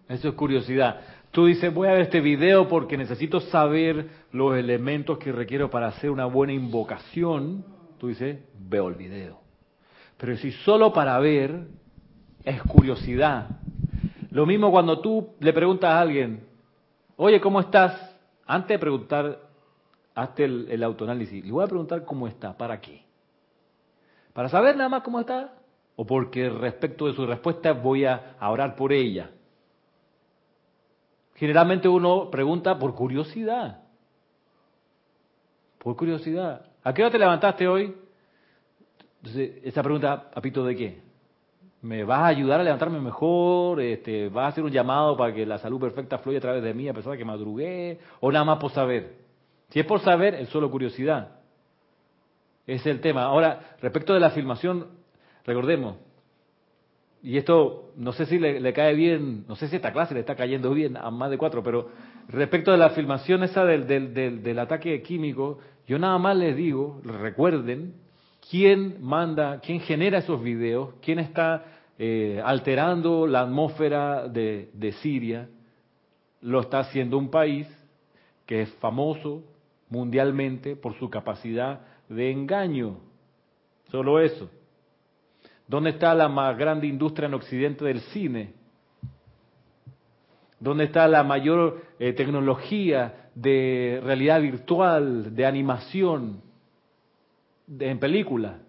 [0.10, 1.00] eso es curiosidad.
[1.30, 5.90] Tú dices, voy a ver este video porque necesito saber los elementos que requiero para
[5.90, 7.64] hacer una buena invocación.
[8.00, 9.40] Tú dices, veo el video.
[10.18, 11.68] Pero si solo para ver,
[12.44, 13.48] es curiosidad.
[14.32, 16.46] Lo mismo cuando tú le preguntas a alguien,
[17.16, 18.12] oye, ¿cómo estás?
[18.48, 19.51] Antes de preguntar
[20.16, 21.44] hazte el, autoanálisis.
[21.44, 22.58] Le voy a preguntar cómo está.
[22.58, 23.04] ¿Para qué?
[24.34, 25.54] ¿Para saber nada más cómo está?
[25.96, 29.32] ¿O porque respecto de su respuesta voy a orar por ella?
[31.42, 33.82] Generalmente uno pregunta por curiosidad.
[35.80, 36.68] Por curiosidad.
[36.84, 37.96] ¿A qué hora te levantaste hoy?
[39.18, 41.02] Entonces, esa pregunta, apito de qué?
[41.82, 43.82] ¿Me vas a ayudar a levantarme mejor?
[43.82, 46.76] Este, ¿Vas a hacer un llamado para que la salud perfecta fluya a través de
[46.76, 48.00] mí a pesar de que madrugué?
[48.20, 49.21] ¿O nada más por saber?
[49.72, 51.40] Si es por saber, es solo curiosidad.
[52.68, 53.24] Es el tema.
[53.24, 54.88] Ahora, respecto de la filmación,
[55.46, 55.98] recordemos,
[57.24, 60.36] y esto no sé si le, cae bien, no sé si esta clase le está
[60.36, 61.90] cayendo bien a más de cuatro, pero
[62.28, 67.00] respecto de la filmación esa del, del, del, ataque químico, yo nada más les digo,
[67.04, 67.94] recuerden,
[68.50, 71.64] quién manda, quién genera esos videos, quién está
[72.00, 75.48] eh, alterando la atmósfera de, de Siria,
[76.42, 77.68] lo está haciendo un país
[78.48, 79.44] que es famoso,
[79.92, 82.98] mundialmente por su capacidad de engaño.
[83.92, 84.50] Solo eso.
[85.68, 88.54] ¿Dónde está la más grande industria en Occidente del cine?
[90.60, 96.42] ¿Dónde está la mayor eh, tecnología de realidad virtual, de animación,
[97.80, 98.60] en película?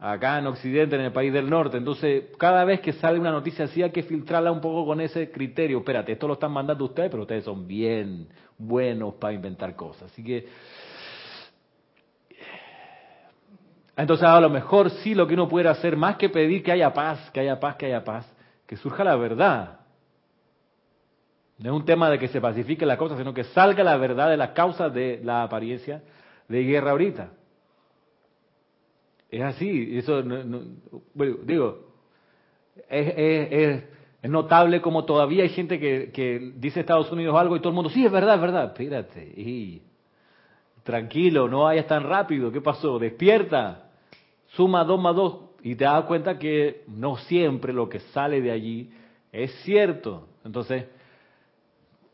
[0.00, 1.76] Acá en Occidente, en el país del norte.
[1.76, 5.30] Entonces, cada vez que sale una noticia así hay que filtrarla un poco con ese
[5.32, 5.78] criterio.
[5.78, 10.12] Espérate, esto lo están mandando ustedes, pero ustedes son bien buenos para inventar cosas.
[10.12, 10.46] Así que,
[13.96, 16.92] entonces a lo mejor sí lo que uno puede hacer, más que pedir que haya
[16.92, 18.32] paz, que haya paz, que haya paz,
[18.68, 19.80] que surja la verdad.
[21.58, 24.30] No es un tema de que se pacifique la cosa, sino que salga la verdad
[24.30, 26.02] de la causa de la apariencia
[26.46, 27.30] de guerra ahorita.
[29.30, 30.22] Es así, eso,
[31.14, 31.88] bueno, digo,
[32.88, 33.84] es
[34.22, 38.04] notable como todavía hay gente que, dice Estados Unidos algo y todo el mundo, sí,
[38.04, 38.64] es verdad, es verdad.
[38.66, 39.82] Espérate, y,
[40.82, 42.50] tranquilo, no vayas tan rápido.
[42.50, 42.98] ¿Qué pasó?
[42.98, 43.90] Despierta,
[44.48, 48.50] suma dos más dos y te das cuenta que no siempre lo que sale de
[48.50, 48.90] allí
[49.30, 50.28] es cierto.
[50.44, 50.86] Entonces,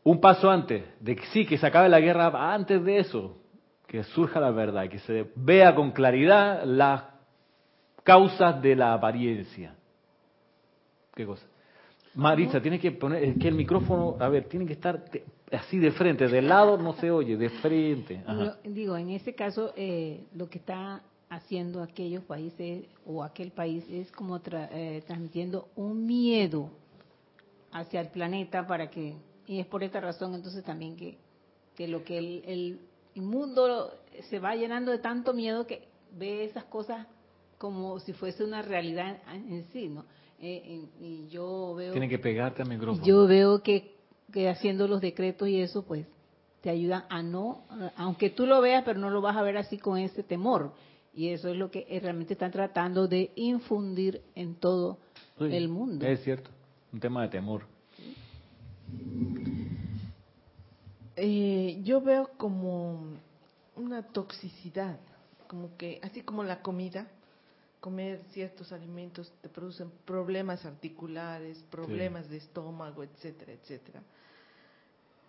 [0.03, 3.37] un paso antes de que sí, que se acabe la guerra, antes de eso,
[3.87, 7.03] que surja la verdad, que se vea con claridad las
[8.05, 9.75] causas de la apariencia.
[11.13, 11.45] ¿Qué cosa?
[12.13, 15.03] Marisa, tiene que poner, es que el micrófono, a ver, tiene que estar
[15.51, 18.23] así de frente, de lado no se oye, de frente.
[18.63, 24.11] digo, en este caso, eh, lo que está haciendo aquellos países o aquel país es
[24.11, 26.69] como eh, transmitiendo un miedo
[27.71, 29.15] hacia el planeta para que,
[29.47, 31.17] y es por esta razón entonces también que,
[31.75, 32.79] que lo que el,
[33.15, 33.91] el mundo
[34.29, 37.07] se va llenando de tanto miedo que ve esas cosas
[37.57, 40.05] como si fuese una realidad en sí, ¿no?
[40.39, 41.91] Eh, y yo veo...
[41.91, 43.05] Tiene que pegarte al micrófono.
[43.05, 43.95] Yo veo que,
[44.31, 46.05] que haciendo los decretos y eso, pues
[46.61, 47.63] te ayudan a no,
[47.95, 50.73] aunque tú lo veas, pero no lo vas a ver así con ese temor.
[51.13, 54.97] Y eso es lo que realmente están tratando de infundir en todo
[55.39, 56.05] el mundo.
[56.05, 56.49] Es cierto,
[56.91, 57.63] un tema de temor.
[61.15, 62.99] Eh, yo veo como
[63.75, 64.99] una toxicidad,
[65.47, 67.07] como que así como la comida,
[67.85, 74.01] comer ciertos alimentos te producen problemas articulares, problemas de estómago, etcétera, etcétera.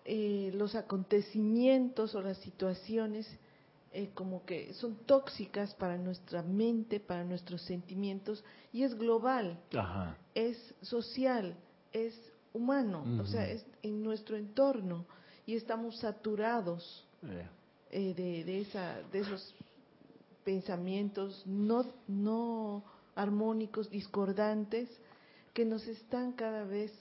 [0.06, 3.28] Eh, los acontecimientos o las situaciones
[3.92, 8.42] eh, como que son tóxicas para nuestra mente, para nuestros sentimientos,
[8.72, 9.58] y es global,
[10.34, 11.54] es social,
[11.92, 12.18] es
[12.54, 15.04] humano, o sea, es en nuestro entorno,
[15.44, 17.06] y estamos saturados
[17.90, 19.54] eh, de, de, esa, de esos
[20.46, 22.84] pensamientos no, no
[23.16, 24.88] armónicos, discordantes,
[25.52, 26.92] que nos están cada vez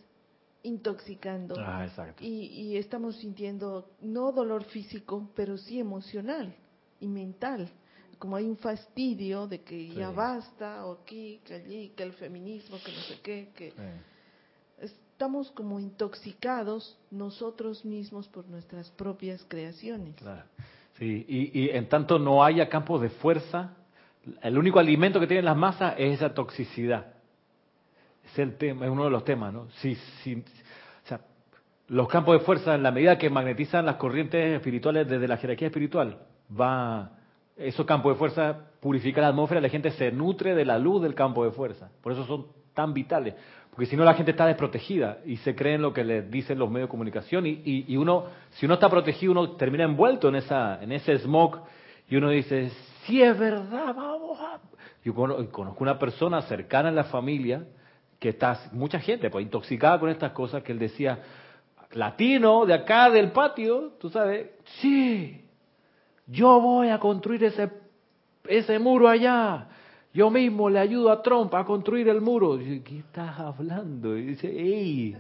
[0.63, 1.53] intoxicando.
[1.59, 1.87] Ah,
[2.19, 6.55] y, y, estamos sintiendo no dolor físico, pero sí emocional
[6.99, 7.69] y mental.
[8.17, 12.77] Como hay un fastidio de que ya basta, o aquí, que allí, que el feminismo,
[12.83, 13.73] que no sé qué, que
[14.79, 20.15] estamos como intoxicados nosotros mismos por nuestras propias creaciones.
[20.97, 23.73] Sí, y, y en tanto no haya campos de fuerza,
[24.41, 27.13] el único alimento que tienen las masas es esa toxicidad.
[28.23, 29.67] Es el tema, es uno de los temas, ¿no?
[29.81, 31.21] Si, si, o sea,
[31.87, 35.67] los campos de fuerza, en la medida que magnetizan las corrientes espirituales desde la jerarquía
[35.67, 36.19] espiritual,
[36.49, 37.11] va
[37.57, 41.15] esos campos de fuerza purifican la atmósfera, la gente se nutre de la luz del
[41.15, 41.89] campo de fuerza.
[42.01, 43.35] Por eso son tan vitales.
[43.75, 46.57] Porque si no la gente está desprotegida y se cree en lo que les dicen
[46.57, 50.81] los medios de comunicación y, uno, si uno está protegido, uno termina envuelto en esa,
[50.81, 51.59] en ese smog
[52.07, 52.71] y uno dice,
[53.03, 54.61] sí es verdad, vamos a...
[55.03, 57.65] Yo conozco una persona cercana en la familia
[58.17, 61.19] que está, mucha gente, pues intoxicada con estas cosas, que él decía,
[61.91, 65.45] latino de acá del patio, tú sabes, sí,
[66.27, 67.69] yo voy a construir ese,
[68.47, 69.67] ese muro allá.
[70.15, 72.55] Yo mismo le ayudo a Trump a construir el muro.
[72.55, 74.17] Dice, ¿qué estás hablando?
[74.17, 75.17] Y dice, ¡ey!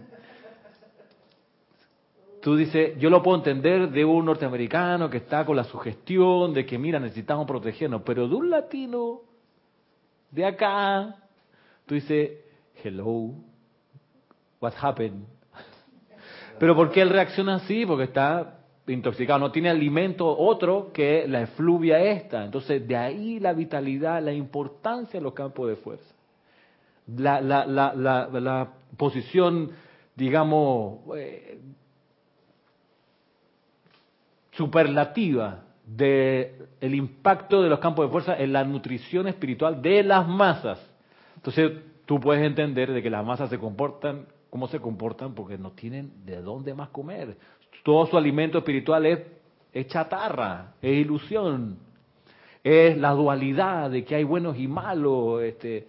[2.41, 6.65] Tú dices, yo lo puedo entender de un norteamericano que está con la sugestión de
[6.65, 9.19] que, mira, necesitamos protegernos, pero de un latino
[10.31, 11.17] de acá,
[11.85, 12.31] tú dices,
[12.81, 13.33] hello,
[14.61, 15.25] what happened?
[16.57, 17.85] Pero ¿por qué él reacciona así?
[17.85, 22.43] Porque está intoxicado, no tiene alimento otro que la efluvia esta.
[22.45, 26.13] Entonces, de ahí la vitalidad, la importancia de los campos de fuerza.
[27.07, 29.71] La, la, la, la posición,
[30.15, 31.59] digamos, eh,
[34.51, 40.27] superlativa del el impacto de los campos de fuerza en la nutrición espiritual de las
[40.27, 40.79] masas.
[41.35, 41.71] Entonces,
[42.05, 46.25] tú puedes entender de que las masas se comportan como se comportan porque no tienen
[46.25, 47.35] de dónde más comer
[47.85, 51.77] todo su alimento espiritual es, chatarra, es ilusión,
[52.63, 55.43] es la dualidad de que hay buenos y malos.
[55.43, 55.87] Este,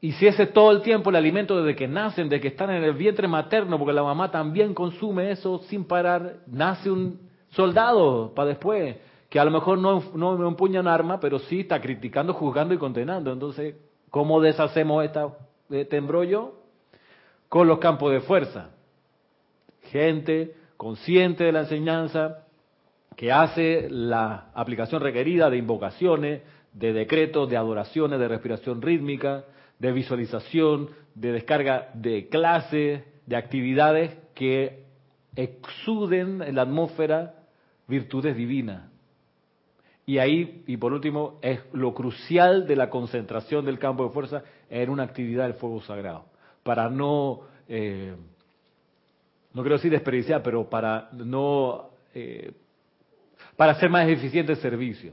[0.00, 2.70] y si ese es todo el tiempo el alimento desde que nacen, de que están
[2.70, 7.20] en el vientre materno, porque la mamá también consume eso sin parar, nace un
[7.50, 8.96] soldado para después,
[9.28, 12.78] que a lo mejor no, no, empuña un arma, pero sí está criticando, juzgando y
[12.78, 13.30] condenando.
[13.30, 13.74] Entonces,
[14.08, 15.36] ¿cómo deshacemos esta,
[15.68, 16.54] este embrollo?
[17.50, 18.70] Con los campos de fuerza.
[19.90, 22.44] Gente consciente de la enseñanza,
[23.16, 29.44] que hace la aplicación requerida de invocaciones, de decretos, de adoraciones, de respiración rítmica,
[29.80, 34.84] de visualización, de descarga de clases, de actividades que
[35.34, 37.34] exuden en la atmósfera
[37.88, 38.88] virtudes divinas.
[40.06, 44.44] Y ahí, y por último, es lo crucial de la concentración del campo de fuerza
[44.70, 46.26] en una actividad del fuego sagrado,
[46.62, 48.14] para no eh,
[49.54, 52.52] no quiero decir desperdiciar, pero para no, eh,
[53.56, 55.12] para hacer más eficiente el servicio.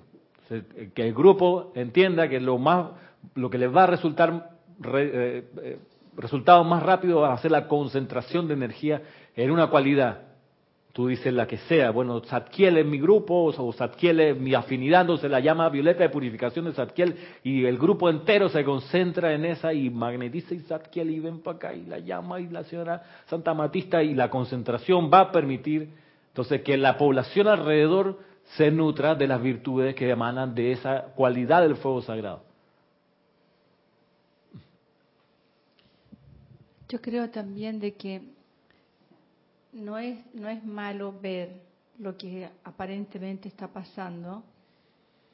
[0.93, 2.91] Que el grupo entienda que lo más,
[3.33, 4.51] lo que les va a resultar
[4.93, 5.79] eh, eh,
[6.15, 9.01] resultado más rápido va a ser la concentración de energía
[9.35, 10.24] en una cualidad
[10.95, 15.03] tú dices la que sea, bueno, Zadkiel es mi grupo, o Zadkiel es mi afinidad,
[15.03, 19.33] no se la llama violeta de purificación de Zadkiel, y el grupo entero se concentra
[19.33, 22.63] en esa y magnetiza y Zadkiel y ven para acá y la llama y la
[22.63, 25.89] señora Santa Matista y la concentración va a permitir
[26.29, 28.17] entonces que la población alrededor
[28.55, 32.41] se nutra de las virtudes que emanan de esa cualidad del fuego sagrado.
[36.87, 38.34] Yo creo también de que
[39.75, 41.61] no es, no es malo ver
[41.99, 44.43] lo que aparentemente está pasando,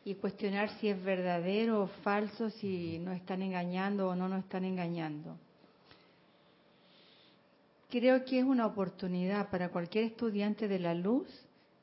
[0.04, 4.66] y cuestionar si es verdadero o falso, si nos están engañando o no nos están
[4.66, 5.38] engañando.
[7.90, 11.28] Creo que es una oportunidad para cualquier estudiante de la luz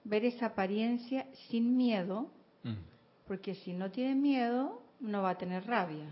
[0.05, 2.29] ver esa apariencia sin miedo,
[3.27, 6.09] porque si no tiene miedo, no va a tener rabia.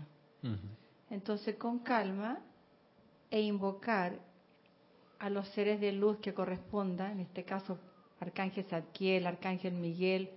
[1.09, 2.39] Entonces, con calma
[3.29, 4.17] e invocar
[5.19, 7.77] a los seres de luz que correspondan, en este caso,
[8.19, 10.29] Arcángel Zadkiel, Arcángel Miguel,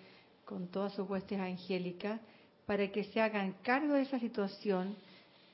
[0.45, 2.21] con todas sus huestes angélicas,
[2.67, 4.97] para que se hagan cargo de esa situación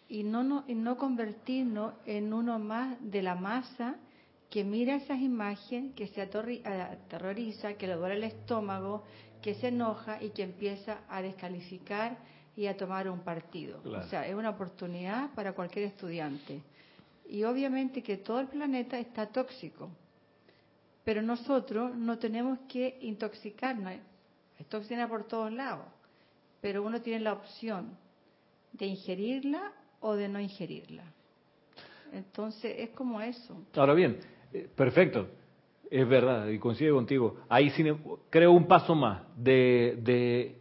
[0.08, 3.96] y no, no, y no convertirnos en uno más de la masa
[4.50, 9.02] que mira esas imágenes, que se atorri- aterroriza, que le duele el estómago,
[9.42, 12.16] que se enoja y que empieza a descalificar
[12.56, 13.82] y a tomar un partido.
[13.82, 14.04] Claro.
[14.04, 16.62] O sea, es una oportunidad para cualquier estudiante.
[17.28, 19.90] Y obviamente que todo el planeta está tóxico,
[21.04, 23.92] pero nosotros no tenemos que intoxicarnos.
[24.58, 25.86] Hay toxina por todos lados,
[26.60, 27.96] pero uno tiene la opción
[28.72, 31.04] de ingerirla o de no ingerirla.
[32.12, 33.56] Entonces es como eso.
[33.74, 34.18] Ahora bien,
[34.52, 35.28] eh, perfecto,
[35.90, 37.40] es verdad, y coincido contigo.
[37.48, 37.72] Ahí
[38.30, 40.56] creo un paso más de, de,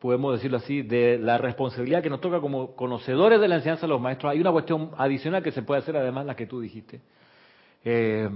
[0.00, 3.88] podemos decirlo así, de la responsabilidad que nos toca como conocedores de la enseñanza de
[3.88, 4.32] los maestros.
[4.32, 7.00] Hay una cuestión adicional que se puede hacer, además, la que tú dijiste.
[7.84, 8.28] Eh,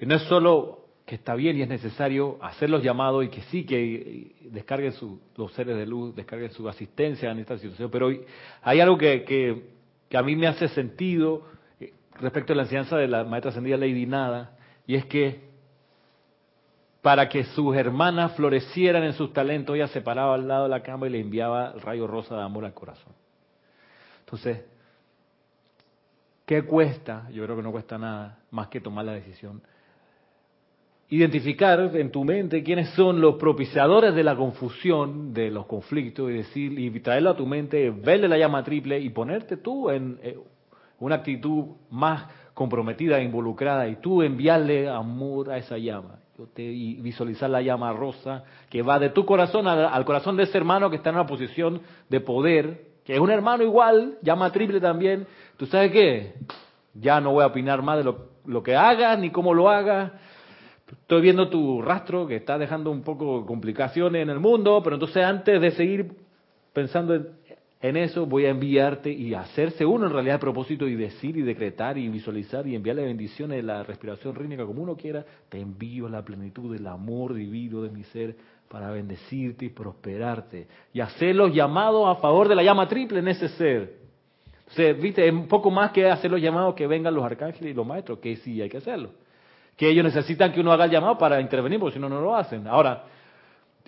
[0.00, 3.64] no es solo que está bien y es necesario hacer los llamados y que sí,
[3.64, 8.10] que eh, descarguen su- los seres de luz, descarguen su asistencia en esta situación, pero
[8.62, 9.62] hay algo que, que,
[10.08, 11.42] que a mí me hace sentido
[11.80, 14.56] eh, respecto a la enseñanza de la maestra ascendida Lady Nada,
[14.86, 15.47] y es que
[17.08, 20.82] para que sus hermanas florecieran en sus talentos, ella se paraba al lado de la
[20.82, 23.14] cama y le enviaba el rayo rosa de amor al corazón.
[24.20, 24.62] Entonces,
[26.44, 27.26] ¿qué cuesta?
[27.30, 29.62] Yo creo que no cuesta nada más que tomar la decisión.
[31.08, 36.34] Identificar en tu mente quiénes son los propiciadores de la confusión, de los conflictos, y
[36.34, 40.38] decir, y traerlo a tu mente, verle la llama triple y ponerte tú en eh,
[40.98, 46.18] una actitud más comprometida, involucrada, y tú enviarle amor a esa llama.
[46.56, 50.88] Y visualizar la llama rosa que va de tu corazón al, corazón de ese hermano
[50.88, 55.26] que está en una posición de poder, que es un hermano igual, llama triple también.
[55.56, 56.34] ¿Tú sabes qué?
[56.94, 60.12] Ya no voy a opinar más de lo, que hagas ni cómo lo hagas.
[60.88, 65.24] Estoy viendo tu rastro que está dejando un poco complicaciones en el mundo, pero entonces
[65.24, 66.12] antes de seguir
[66.72, 67.28] pensando en,
[67.80, 71.42] en eso, voy a enviarte y hacerse uno en realidad el propósito y decir y
[71.42, 75.24] decretar y visualizar y enviarle bendiciones de la respiración rítmica como uno quiera.
[75.48, 78.34] Te envío la plenitud del amor divino de mi ser
[78.68, 83.28] para bendecirte y prosperarte y hacer los llamados a favor de la llama triple en
[83.28, 83.98] ese ser.
[84.66, 87.70] O sea, viste, es un poco más que hacer los llamados que vengan los arcángeles
[87.70, 89.10] y los maestros, que sí hay que hacerlo.
[89.76, 92.34] Que ellos necesitan que uno haga el llamado para intervenir, porque si no, no lo
[92.34, 92.66] hacen.
[92.66, 93.04] Ahora,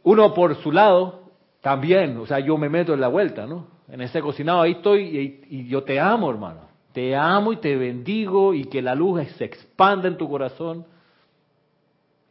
[0.05, 1.30] uno por su lado,
[1.61, 3.67] también, o sea, yo me meto en la vuelta, ¿no?
[3.89, 5.03] En ese cocinado, ahí estoy
[5.51, 6.61] y, y yo te amo, hermano.
[6.93, 10.85] Te amo y te bendigo y que la luz se expanda en tu corazón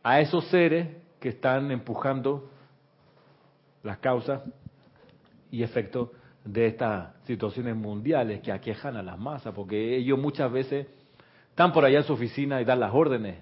[0.03, 0.87] a esos seres
[1.19, 2.49] que están empujando
[3.83, 4.41] las causas
[5.51, 6.09] y efectos
[6.43, 10.87] de estas situaciones mundiales que aquejan a las masas, porque ellos muchas veces
[11.49, 13.37] están por allá en su oficina y dan las órdenes,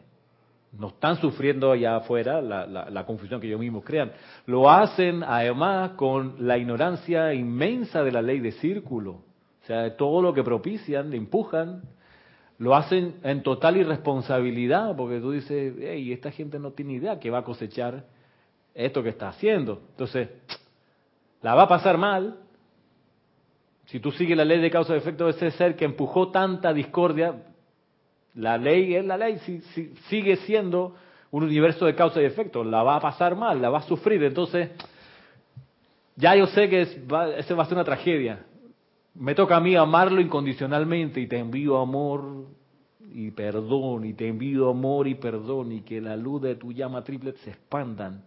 [0.73, 4.11] no están sufriendo allá afuera la, la- confusión que ellos mismos crean.
[4.45, 10.21] Lo hacen además con la ignorancia inmensa de la ley de círculo, o sea, todo
[10.21, 11.81] lo que propician, le empujan,
[12.59, 17.29] lo hacen en total irresponsabilidad, porque tú dices, hey, esta gente no tiene idea que
[17.29, 18.05] va a cosechar
[18.73, 19.81] esto que está haciendo.
[19.91, 20.29] Entonces,
[21.41, 22.37] la va a pasar mal.
[23.85, 26.73] Si tú sigues la ley de causa y efecto de ese ser que empujó tanta
[26.73, 27.35] discordia,
[28.37, 30.95] la ley es la ley, si, si- sigue siendo
[31.31, 34.23] un universo de causa y efecto, la va a pasar mal, la va a sufrir.
[34.23, 34.69] Entonces,
[36.15, 38.45] ya yo sé que es, va, esa va a ser una tragedia.
[39.15, 42.45] Me toca a mí amarlo incondicionalmente y te envío amor
[43.13, 47.03] y perdón, y te envío amor y perdón, y que la luz de tu llama
[47.03, 48.23] triplet se expandan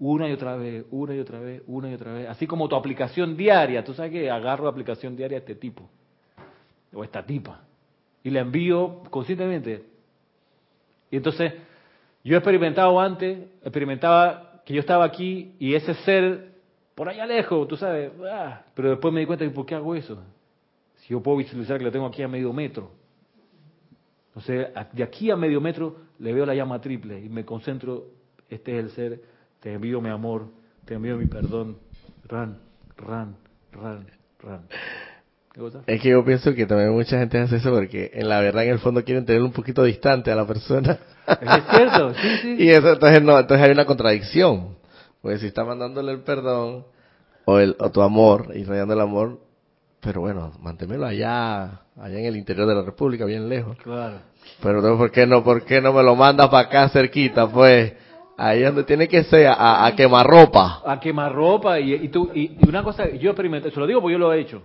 [0.00, 2.28] una y otra vez, una y otra vez, una y otra vez.
[2.28, 5.88] Así como tu aplicación diaria, tú sabes que agarro aplicación diaria a este tipo,
[6.94, 7.62] o esta tipa,
[8.24, 9.84] y la envío conscientemente.
[11.10, 11.54] Y entonces,
[12.24, 16.48] yo he experimentado antes, experimentaba que yo estaba aquí y ese ser
[16.94, 19.94] por allá lejos, tú sabes, ah, pero después me di cuenta de por qué hago
[19.94, 20.20] eso.
[20.96, 22.90] Si yo puedo visualizar que lo tengo aquí a medio metro.
[24.28, 28.06] Entonces, a- de aquí a medio metro le veo la llama triple y me concentro,
[28.50, 29.20] este es el ser,
[29.60, 30.48] te envío mi amor,
[30.84, 31.78] te envío mi perdón,
[32.26, 32.58] ran,
[32.96, 33.36] ran,
[33.72, 34.06] ran,
[34.40, 34.62] ran.
[35.86, 38.70] Es que yo pienso que también mucha gente hace eso porque en la verdad en
[38.70, 40.98] el fondo quieren tener un poquito distante a la persona.
[41.26, 42.56] Es cierto, sí, sí.
[42.58, 44.76] y eso entonces no, entonces hay una contradicción.
[45.20, 46.84] Pues si está mandándole el perdón
[47.44, 49.40] o, el, o tu amor, irradiando el amor,
[50.00, 53.76] pero bueno, manténmelo allá, allá en el interior de la República, bien lejos.
[53.78, 54.18] Claro.
[54.62, 57.94] Pero entonces, ¿por qué no, por qué no me lo mandas para acá cerquita, pues?
[58.36, 60.82] Ahí donde tiene que ser, a, a quemar ropa.
[60.86, 64.00] A quemar ropa y, y tú, y, y una cosa, yo experimenté, se lo digo
[64.00, 64.62] porque yo lo he hecho.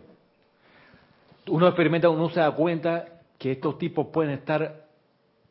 [1.47, 3.05] Uno experimenta, uno se da cuenta
[3.37, 4.83] que estos tipos pueden estar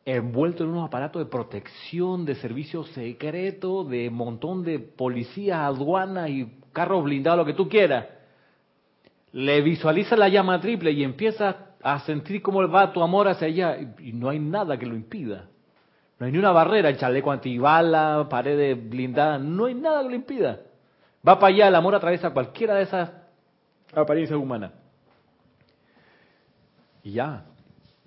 [0.05, 6.59] envueltos en unos aparatos de protección, de servicios secretos, de montón de policías, aduanas y
[6.73, 8.07] carros blindados, lo que tú quieras.
[9.31, 13.77] Le visualiza la llama triple y empiezas a sentir cómo va tu amor hacia allá
[13.99, 15.49] y no hay nada que lo impida.
[16.19, 20.15] No hay ni una barrera, el chaleco antibala, paredes blindadas, no hay nada que lo
[20.15, 20.61] impida.
[21.27, 23.11] Va para allá, el amor atraviesa cualquiera de esas
[23.93, 24.71] apariencias humanas.
[27.03, 27.45] Y ya,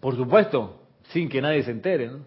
[0.00, 0.80] por supuesto,
[1.10, 2.08] sin que nadie se entere.
[2.08, 2.20] ¿no?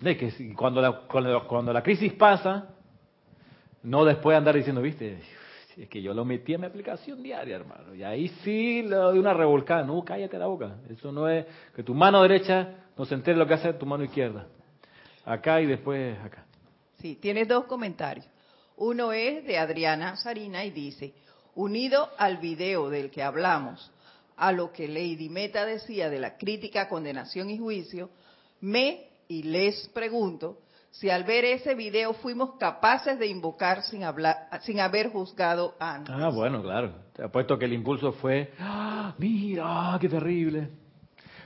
[0.00, 2.68] De que cuando, la, cuando, cuando la crisis pasa,
[3.82, 5.20] no después andar diciendo, viste,
[5.76, 7.94] es que yo lo metí en mi aplicación diaria, hermano.
[7.94, 9.82] Y ahí sí le doy una revolcada.
[9.82, 10.76] No, cállate la boca.
[10.88, 14.04] Eso no es que tu mano derecha no se entere lo que hace tu mano
[14.04, 14.46] izquierda.
[15.24, 16.44] Acá y después acá.
[17.00, 18.26] Sí, tienes dos comentarios.
[18.76, 21.14] Uno es de Adriana Sarina y dice,
[21.54, 23.90] unido al video del que hablamos,
[24.36, 28.10] a lo que Lady Meta decía de la crítica, condenación y juicio,
[28.60, 30.58] me y les pregunto
[30.90, 36.14] si al ver ese video fuimos capaces de invocar sin hablar, sin haber juzgado antes.
[36.16, 36.92] Ah, bueno, claro.
[37.12, 40.70] Te apuesto que el impulso fue, ¡Ah, mira, qué terrible.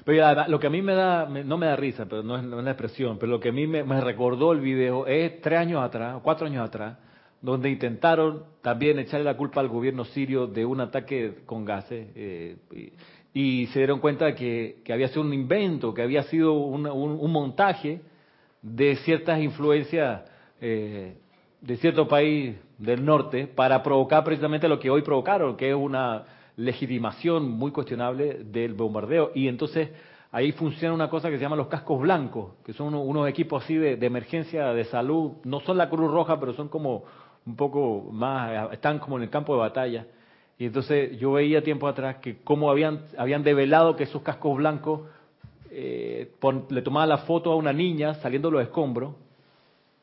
[0.04, 2.60] Pero lo que a mí me da, no me da risa, pero no es, no
[2.60, 5.82] la expresión, pero lo que a mí me, me recordó el video es tres años
[5.82, 6.96] atrás, cuatro años atrás,
[7.40, 12.56] donde intentaron también echarle la culpa al gobierno sirio de un ataque con gases eh,
[13.32, 18.00] y, se dieron cuenta que, había sido un invento, que había sido un, montaje
[18.62, 20.22] de ciertas influencias
[20.60, 21.14] eh,
[21.60, 26.24] de cierto país del norte para provocar precisamente lo que hoy provocaron, que es una
[26.56, 29.30] legitimación muy cuestionable del bombardeo.
[29.34, 29.90] Y entonces
[30.32, 33.62] ahí funciona una cosa que se llama los cascos blancos, que son uno- unos equipos
[33.62, 37.04] así de emergencia de salud, no son la Cruz Roja, pero son como
[37.48, 40.06] un poco más, están como en el campo de batalla.
[40.58, 45.00] Y entonces yo veía tiempo atrás que cómo habían, habían develado que esos cascos blancos
[45.70, 49.14] eh, pon- le tomaban la foto a una niña saliendo de los escombros.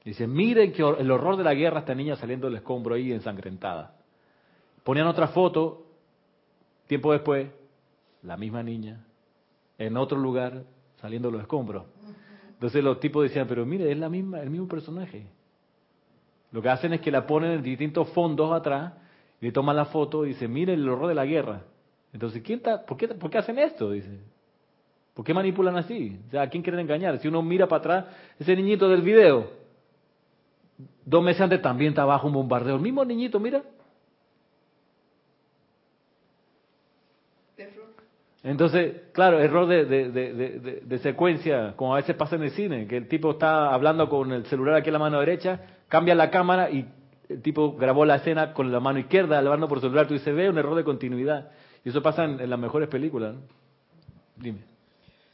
[0.03, 3.11] Y dice, miren que el horror de la guerra, esta niña saliendo del escombro ahí
[3.11, 3.93] ensangrentada.
[4.83, 5.85] Ponían otra foto,
[6.87, 7.47] tiempo después,
[8.23, 9.05] la misma niña,
[9.77, 10.63] en otro lugar,
[11.01, 11.83] saliendo de los escombros.
[12.53, 15.27] Entonces los tipos decían, pero mire, es la misma, el mismo personaje.
[16.51, 18.93] Lo que hacen es que la ponen en distintos fondos atrás
[19.41, 21.61] y le toman la foto y dicen, mire el horror de la guerra.
[22.13, 23.91] Entonces, ¿quién está, por, qué, ¿por qué hacen esto?
[23.91, 24.19] Dice.
[25.13, 26.19] ¿Por qué manipulan así?
[26.27, 27.17] O sea, ¿a quién quieren engañar?
[27.19, 28.05] Si uno mira para atrás,
[28.37, 29.49] ese niñito del video,
[31.05, 32.75] dos meses antes también estaba bajo un bombardeo.
[32.75, 33.63] El mismo niñito, mira.
[38.45, 42.51] Entonces, claro, error de, de, de, de- de secuencia, como a veces pasa en el
[42.51, 46.13] cine, que el tipo está hablando con el celular aquí en la mano derecha, cambia
[46.13, 46.85] la cámara y
[47.27, 50.47] el tipo grabó la escena con la mano izquierda, hablando por celular, tú dices, ve
[50.47, 51.49] un error de continuidad.
[51.83, 53.33] Y eso pasa en, en las mejores películas.
[53.33, 53.41] ¿no?
[54.35, 54.59] Dime.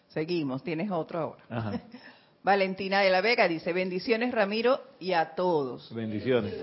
[0.08, 1.44] Seguimos, tienes otro ahora.
[1.50, 1.82] Ajá.
[2.44, 5.94] Valentina de la Vega dice, bendiciones Ramiro y a todos.
[5.94, 6.56] Bendiciones.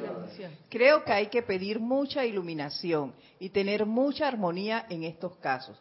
[0.71, 5.79] Creo que hay que pedir mucha iluminación y tener mucha armonía en estos casos.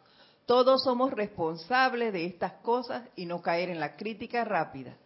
[0.48, 4.96] Todos somos responsables de estas cosas y no caer en la crítica rápida.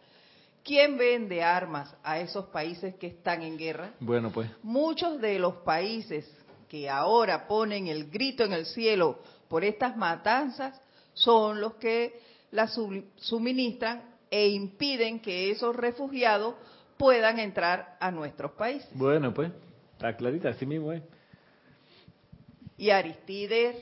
[0.63, 3.91] ¿Quién vende armas a esos países que están en guerra?
[3.99, 4.49] Bueno, pues.
[4.63, 6.25] Muchos de los países
[6.69, 9.19] que ahora ponen el grito en el cielo
[9.49, 10.81] por estas matanzas
[11.13, 12.21] son los que
[12.51, 16.55] las su- suministran e impiden que esos refugiados
[16.95, 18.89] puedan entrar a nuestros países.
[18.93, 19.51] Bueno, pues.
[19.91, 21.03] Está clarita, así mismo es.
[22.77, 23.75] Y Aristides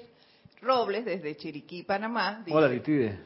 [0.62, 3.20] Robles, desde Chiriquí, Panamá, dice, Hola, Aristide.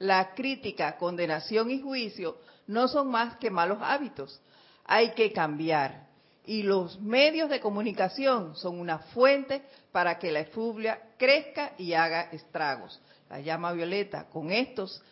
[0.00, 4.40] la crítica, condenación y juicio no son más que malos hábitos.
[4.84, 6.08] Hay que cambiar.
[6.46, 9.62] Y los medios de comunicación son una fuente
[9.92, 13.00] para que la efluvia crezca y haga estragos.
[13.28, 15.02] La llama violeta con estos,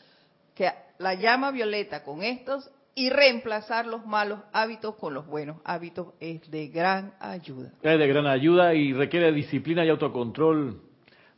[0.54, 6.14] que la llama violeta con estos y reemplazar los malos hábitos con los buenos hábitos
[6.18, 7.70] es de gran ayuda.
[7.82, 10.87] Es de gran ayuda y requiere disciplina y autocontrol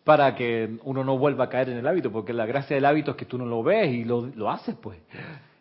[0.05, 3.13] para que uno no vuelva a caer en el hábito, porque la gracia del hábito
[3.13, 4.99] es que tú no lo ves y lo, lo haces, pues.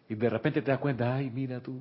[0.08, 1.80] Y de repente te das cuenta, ay, mira tú.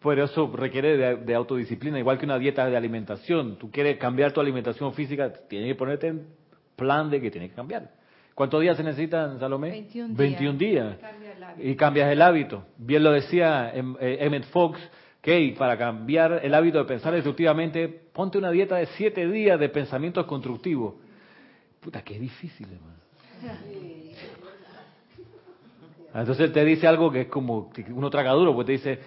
[0.00, 3.56] Por eso requiere de, de autodisciplina, igual que una dieta de alimentación.
[3.56, 6.26] Tú quieres cambiar tu alimentación física, tienes que ponerte en
[6.76, 7.90] plan de que tienes que cambiar.
[8.34, 9.70] ¿Cuántos días se necesitan, Salomé?
[9.72, 10.16] 21 días.
[10.16, 10.96] 21 días.
[10.98, 11.68] Cambia hábito.
[11.68, 12.64] Y cambias el hábito.
[12.78, 14.80] Bien lo decía em- eh, Emmett Fox,
[15.20, 17.88] Ok, para cambiar el hábito de pensar destructivamente,
[18.20, 20.92] ponte una dieta de siete días de pensamientos constructivos.
[21.80, 22.98] Puta, es difícil, hermano.
[26.12, 28.98] Entonces él te dice algo que es como uno traga duro, porque te dice,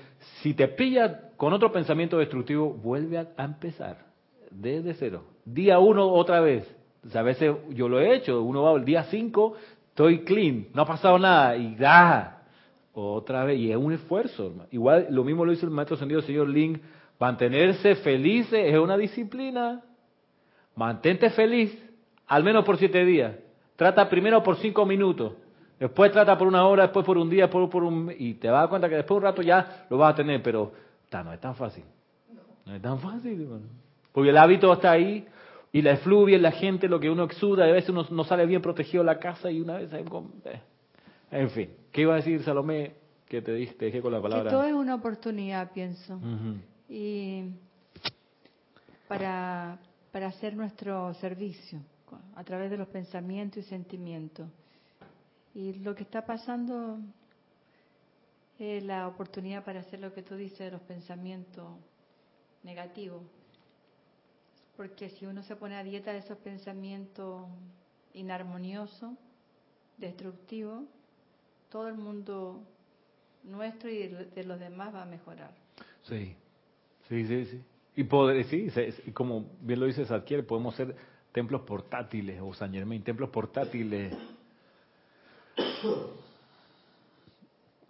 [0.42, 4.04] si te pilla con otro pensamiento destructivo, vuelve a, empezar
[4.50, 5.26] desde cero.
[5.46, 6.68] Día uno otra vez.
[7.14, 9.54] A veces yo lo he hecho, uno va el día cinco,
[9.90, 12.46] estoy clean, no ha pasado nada, y da,
[12.94, 14.56] otra vez, y es un esfuerzo.
[14.72, 16.82] Igual lo mismo lo hizo el maestro sentido, señor Link,
[17.20, 19.82] mantenerse felices es una disciplina.
[20.76, 21.78] Mantente feliz,
[22.28, 23.36] al menos por siete días.
[23.76, 25.34] Trata primero por cinco minutos
[25.84, 28.10] Después trata por una hora, después por un día, después por un...
[28.18, 30.16] Y te vas a dar cuenta que después de un rato ya lo vas a
[30.16, 30.72] tener, pero
[31.12, 31.84] no es tan fácil.
[32.66, 33.46] No es tan fácil,
[34.14, 35.28] Porque el hábito está ahí
[35.74, 38.62] y la efluvia, la gente, lo que uno exuda, a veces uno no sale bien
[38.62, 39.92] protegido de la casa y una vez...
[39.92, 40.62] Eh,
[41.32, 42.94] en fin, ¿qué iba a decir Salomé?
[43.28, 44.46] Que te, dije, te dejé con la palabra.
[44.46, 46.18] Que todo es una oportunidad, pienso.
[46.90, 47.46] Y
[49.08, 49.80] para,
[50.12, 51.82] para hacer nuestro servicio
[52.36, 54.50] a través de los pensamientos y sentimientos.
[55.56, 57.00] Y lo que está pasando
[58.60, 61.68] es la oportunidad para hacer lo que tú dices de los pensamientos
[62.64, 63.22] negativos.
[64.78, 67.48] Porque si uno se pone a dieta de esos pensamientos
[68.14, 69.12] inarmoniosos,
[69.98, 70.84] destructivos,
[71.70, 72.64] todo el mundo
[73.44, 75.54] nuestro y de los demás va a mejorar.
[76.04, 76.36] Sí,
[77.14, 77.62] sí, sí, sí.
[77.96, 78.70] Y poder, sí,
[79.14, 80.96] como bien lo dice adquiere podemos ser
[81.32, 84.14] templos portátiles, o San Germain, templos portátiles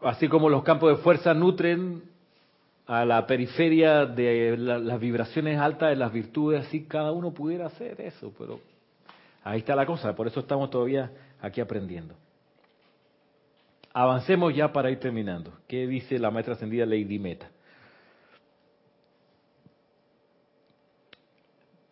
[0.01, 2.03] Así como los campos de fuerza nutren
[2.85, 8.01] a la periferia de las vibraciones altas de las virtudes, así cada uno pudiera hacer
[8.01, 8.59] eso, pero
[9.43, 11.09] ahí está la cosa, por eso estamos todavía
[11.41, 12.15] aquí aprendiendo.
[13.93, 15.53] Avancemos ya para ir terminando.
[15.67, 17.49] ¿Qué dice la maestra ascendida Lady Meta?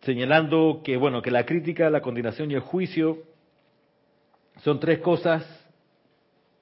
[0.02, 3.18] Señalando que, bueno, que la crítica, la condenación y el juicio
[4.62, 5.62] son tres cosas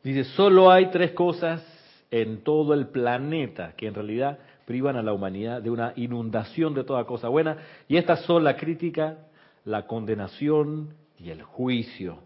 [0.03, 1.63] Dice, solo hay tres cosas
[2.11, 6.85] en todo el planeta que en realidad privan a la humanidad de una inundación de
[6.85, 9.19] toda cosa buena, y estas son la crítica,
[9.65, 12.19] la condenación y el juicio.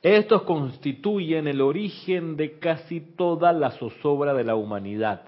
[0.00, 5.22] Estos constituyen el origen de casi toda la zozobra de la humanidad.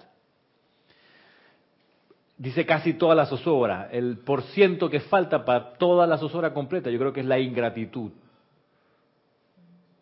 [2.37, 3.89] Dice casi toda la zozobra.
[3.93, 7.39] El por ciento que falta para toda la zozobra completa, yo creo que es la
[7.39, 8.11] ingratitud.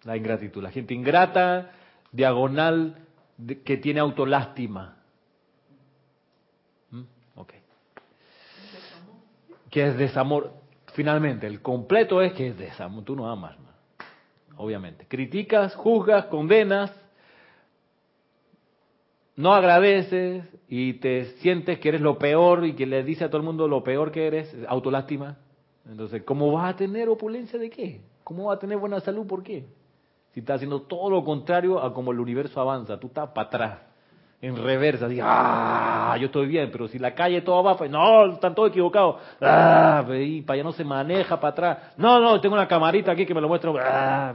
[0.04, 0.62] La ingratitud.
[0.62, 1.72] La gente ingrata,
[2.10, 2.96] diagonal
[3.64, 4.96] que tiene autolástima.
[6.90, 7.02] ¿Mm?
[7.36, 7.52] Ok.
[9.70, 10.52] Que es desamor.
[10.94, 13.04] Finalmente, el completo es que es desamor.
[13.04, 13.56] Tú no amas,
[14.56, 15.06] obviamente.
[15.06, 16.90] Criticas, juzgas, condenas,
[19.36, 23.38] no agradeces y te sientes que eres lo peor y que le dice a todo
[23.38, 25.38] el mundo lo peor que eres, autolástima.
[25.88, 28.00] Entonces, ¿cómo vas a tener opulencia de qué?
[28.24, 29.26] ¿Cómo vas a tener buena salud?
[29.26, 29.64] ¿Por qué?
[30.32, 33.78] Si estás haciendo todo lo contrario a como el universo avanza, tú estás para atrás,
[34.40, 38.32] en reversa, dices, ah, yo estoy bien, pero si la calle todo va, pues no,
[38.32, 42.66] están todos equivocados, ah, para allá no se maneja para atrás, no, no, tengo una
[42.66, 44.34] camarita aquí que me lo muestra, ah,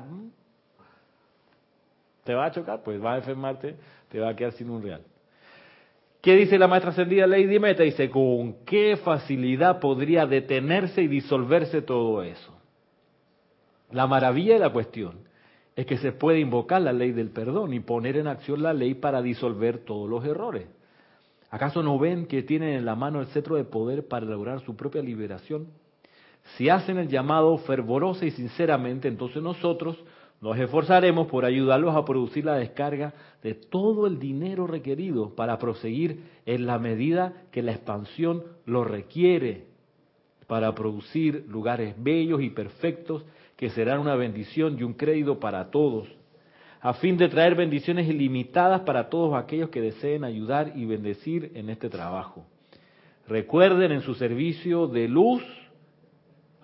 [2.24, 3.76] te va a chocar, pues va a enfermarte,
[4.10, 5.02] te va a quedar sin un real.
[6.22, 7.84] ¿Qué dice la maestra ascendida Lady Meta?
[7.84, 12.54] Dice, ¿con qué facilidad podría detenerse y disolverse todo eso?
[13.92, 15.20] La maravilla de la cuestión
[15.76, 18.96] es que se puede invocar la ley del perdón y poner en acción la ley
[18.96, 20.68] para disolver todos los errores.
[21.50, 24.76] ¿Acaso no ven que tienen en la mano el cetro de poder para lograr su
[24.76, 25.68] propia liberación?
[26.56, 29.98] Si hacen el llamado fervorosa y sinceramente, entonces nosotros
[30.40, 36.22] nos esforzaremos por ayudarlos a producir la descarga de todo el dinero requerido para proseguir
[36.46, 39.66] en la medida que la expansión lo requiere,
[40.46, 43.26] para producir lugares bellos y perfectos
[43.56, 46.08] que serán una bendición y un crédito para todos,
[46.80, 51.70] a fin de traer bendiciones ilimitadas para todos aquellos que deseen ayudar y bendecir en
[51.72, 52.46] este trabajo.
[53.28, 55.44] Recuerden en su servicio de luz,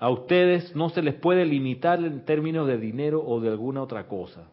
[0.03, 4.05] a ustedes no se les puede limitar en términos de dinero o de alguna otra
[4.05, 4.49] cosa.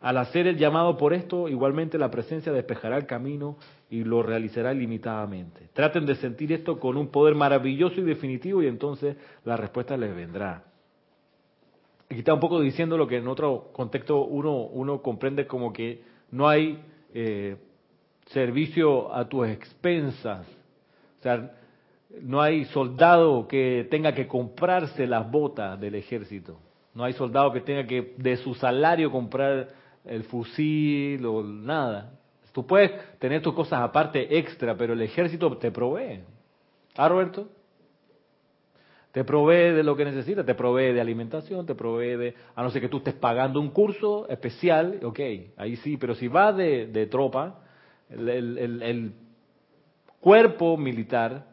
[0.00, 3.56] Al hacer el llamado por esto, igualmente la presencia despejará el camino
[3.88, 5.68] y lo realizará ilimitadamente.
[5.74, 10.12] Traten de sentir esto con un poder maravilloso y definitivo y entonces la respuesta les
[10.12, 10.64] vendrá.
[12.10, 16.02] Aquí está un poco diciendo lo que en otro contexto uno, uno comprende como que
[16.32, 16.82] no hay
[17.14, 17.58] eh,
[18.26, 20.48] servicio a tus expensas.
[21.20, 21.60] O sea,
[22.22, 26.58] no hay soldado que tenga que comprarse las botas del ejército.
[26.94, 29.68] No hay soldado que tenga que de su salario comprar
[30.04, 32.12] el fusil o nada.
[32.52, 36.20] Tú puedes tener tus cosas aparte extra, pero el ejército te provee.
[36.96, 37.48] ¿Ah, Roberto?
[39.10, 42.70] Te provee de lo que necesitas, te provee de alimentación, te provee de, a no
[42.70, 45.20] ser que tú estés pagando un curso especial, ok,
[45.56, 47.60] ahí sí, pero si vas de, de tropa,
[48.10, 49.12] el,
[50.20, 51.46] cuerpo militar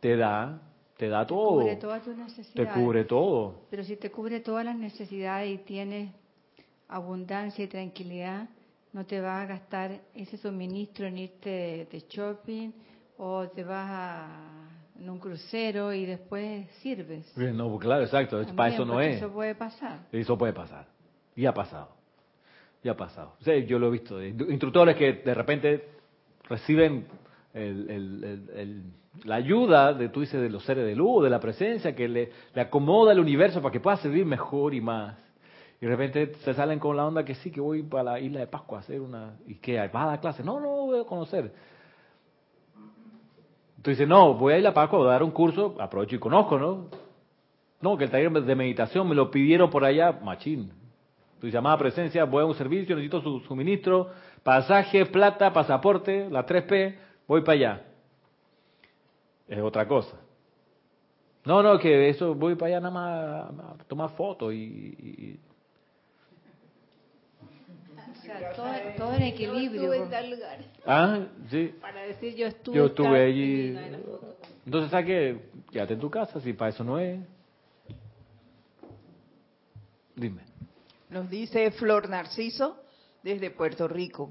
[0.00, 0.60] te da,
[0.96, 2.72] te da todo, Cubre todas tus te necesidades.
[2.74, 3.66] cubre todo.
[3.70, 6.12] Pero si te cubre todas las necesidades y tienes
[6.88, 8.48] abundancia y tranquilidad,
[8.92, 12.70] no te vas a gastar ese suministro en irte de, shopping
[13.18, 14.68] o te vas a,
[14.98, 17.36] en un crucero y después sirves.
[17.36, 19.16] No, pues claro, exacto, También, para eso no es.
[19.16, 20.00] Eso puede pasar.
[20.10, 20.86] Eso puede pasar.
[21.36, 21.90] Y ha pasado.
[22.82, 23.34] Y ha pasado.
[23.40, 24.22] O sea, yo lo he visto.
[24.22, 25.88] Instructores que de repente
[26.48, 27.06] reciben
[27.54, 28.82] el-
[29.24, 32.30] la ayuda de, tú dices, de los seres de luz, de la presencia, que le,
[32.56, 35.16] acomoda el universo para que pueda servir mejor y más.
[35.80, 38.40] Y de repente se salen con la onda que sí, que voy para la isla
[38.40, 39.36] de Pascua a hacer una...
[39.46, 39.78] ¿Y qué?
[39.78, 40.42] ¿Vas a dar clase?
[40.42, 41.52] No, no, voy a conocer.
[43.82, 46.58] Tú dices, no, voy a ir a Pascua a dar un curso, aprovecho y conozco,
[46.58, 46.86] ¿no?
[47.80, 50.72] No, que el taller de meditación me lo pidieron por allá, machín.
[51.40, 54.10] Tu llamada presencia, voy a un servicio, necesito su suministro,
[54.42, 56.96] pasaje, plata, pasaporte, la 3P,
[57.28, 57.82] voy para allá.
[59.46, 60.16] Es otra cosa.
[61.44, 65.40] No, no, que eso voy para allá nada más a tomar fotos y, y-
[68.10, 68.66] O sea, todo,
[68.98, 69.82] todo en equilibrio.
[69.84, 70.58] Yo estuve en tal lugar.
[70.84, 71.74] Ah, sí.
[71.80, 72.76] Para decir yo estuve.
[72.76, 73.78] Yo estuve allí.
[74.66, 75.40] Entonces, ¿sabes qué?
[75.72, 77.20] Quédate en tu casa, si para eso no es.
[80.14, 80.42] Dime.
[81.08, 82.76] Nos dice Flor Narciso
[83.22, 84.30] desde Puerto Rico.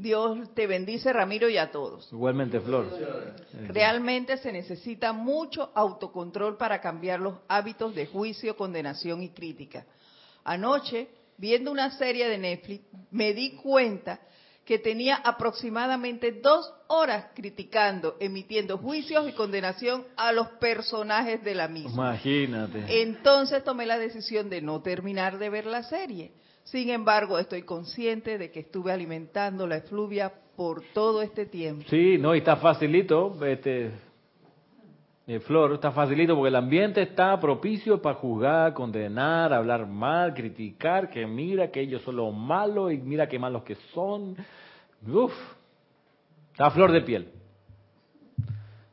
[0.00, 2.10] Dios te bendice, Ramiro, y a todos.
[2.12, 2.86] Igualmente, Flor.
[3.68, 9.86] Realmente se necesita mucho autocontrol para cambiar los hábitos de juicio, condenación y crítica.
[10.44, 14.20] Anoche, viendo una serie de Netflix, me di cuenta
[14.64, 21.66] que tenía aproximadamente dos horas criticando, emitiendo juicios y condenación a los personajes de la
[21.66, 22.12] misma.
[22.12, 23.02] Imagínate.
[23.02, 26.32] Entonces tomé la decisión de no terminar de ver la serie.
[26.64, 31.84] Sin embargo, estoy consciente de que estuve alimentando la efluvia por todo este tiempo.
[31.88, 33.90] Sí, no, y está facilito, este,
[35.26, 41.08] eh, Flor, está facilito porque el ambiente está propicio para juzgar, condenar, hablar mal, criticar,
[41.08, 44.36] que mira que ellos son los malos y mira qué malos que son.
[45.06, 45.32] Uf,
[46.50, 47.28] está flor de piel.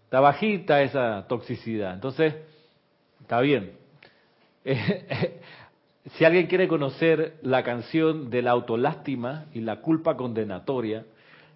[0.04, 1.96] Está bajita esa toxicidad.
[1.96, 2.36] Entonces,
[3.20, 3.74] está bien.
[6.16, 11.06] Si alguien quiere conocer la canción de la autolástima y la culpa condenatoria,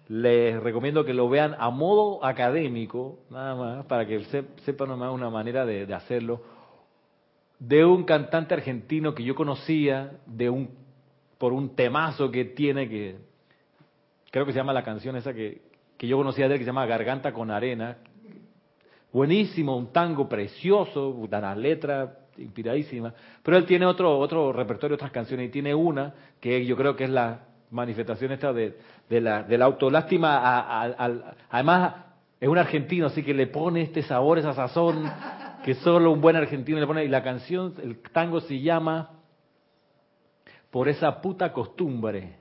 [0.08, 5.12] les recomiendo que lo vean a modo académico, nada más, para que se- sepan nomás
[5.12, 6.42] una manera de, hacerlo,
[7.58, 10.82] de un cantante argentino que yo conocía, de un
[11.38, 13.16] por un temazo que tiene que,
[14.30, 15.62] creo que se llama la canción esa que,
[15.98, 17.96] que yo conocía de él, que se llama Garganta con Arena.
[19.12, 23.12] Buenísimo, un tango precioso, una letra inspiradísima.
[23.42, 27.04] Pero él tiene otro, otro repertorio, otras canciones, y tiene una que yo creo que
[27.04, 28.78] es la manifestación esta de,
[29.08, 30.36] de la, de la autolástima.
[30.38, 31.94] a- a- al- además,
[32.40, 35.10] es un argentino, así que le pone este sabor, esa sazón,
[35.64, 37.04] que solo un buen argentino le pone.
[37.04, 39.10] Y la canción, el tango se llama
[40.70, 42.36] Por esa puta costumbre.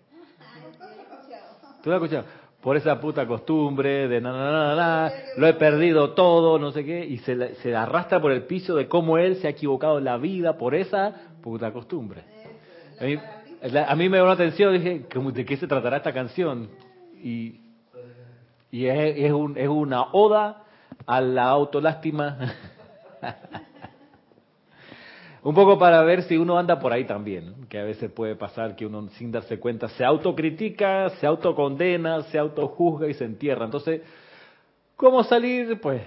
[1.83, 2.25] ¿Tú lo has escuchado?
[2.61, 6.85] Por esa puta costumbre de na, na, na, na, lo he perdido todo, no sé
[6.85, 10.03] qué, y se, se arrastra por el piso de cómo él se ha equivocado en
[10.05, 12.21] la vida por esa puta costumbre.
[12.99, 16.69] A mí, me llamó la atención, dije, ¿cómo- ¿de qué se tratará esta canción?
[17.23, 17.61] Y,
[18.71, 20.63] y es, es un- es una oda
[21.07, 22.37] a la autolástima.
[25.43, 28.75] Un poco para ver si uno anda por ahí también, que a veces puede pasar
[28.75, 33.65] que uno sin darse cuenta se autocritica, se autocondena, se autojuzga y se entierra.
[33.65, 34.01] Entonces,
[34.95, 35.79] ¿cómo salir?
[35.81, 36.03] Pues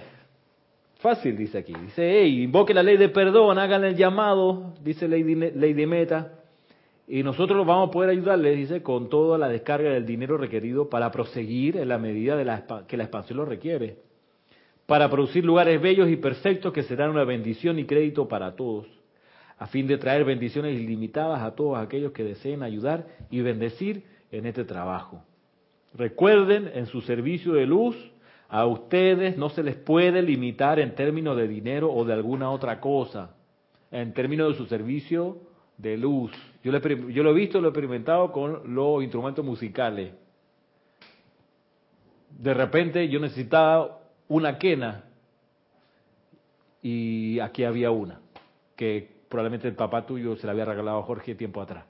[0.99, 1.73] fácil, dice aquí.
[1.73, 6.31] Dice, hey, invoque la ley de perdón, hagan el llamado, dice Lady, Lady Meta,
[7.05, 11.11] y nosotros vamos a poder ayudarles, dice, con toda la descarga del dinero requerido para
[11.11, 13.97] proseguir en la medida de la, que la expansión lo requiere,
[14.85, 18.94] para producir lugares bellos y perfectos que serán una bendición y crédito para todos
[19.57, 24.45] a fin de traer bendiciones ilimitadas a todos aquellos que deseen ayudar y bendecir en
[24.45, 25.23] este trabajo.
[25.93, 27.95] Recuerden, en su servicio de luz,
[28.49, 32.79] a ustedes no se les puede limitar en términos de dinero o de alguna otra
[32.79, 33.35] cosa,
[33.91, 35.37] en términos de su servicio
[35.77, 36.31] de luz.
[36.63, 40.13] Yo lo he, visto, lo he experimentado con los instrumentos musicales.
[42.37, 45.05] De repente yo necesitaba una quena
[46.81, 48.19] y aquí había una
[48.75, 51.85] que probablemente el papá tuyo se la había regalado a Jorge tiempo atrás.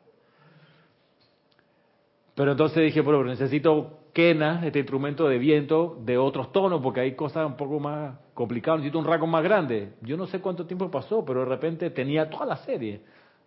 [2.36, 7.15] Pero entonces dije, pero necesito quenas, este instrumento de viento de otros tonos, porque hay
[7.15, 9.93] cosas un poco más complicadas, necesito un rasgo más grande.
[10.01, 13.01] Yo no sé cuánto tiempo pasó, pero de repente tenía toda la serie.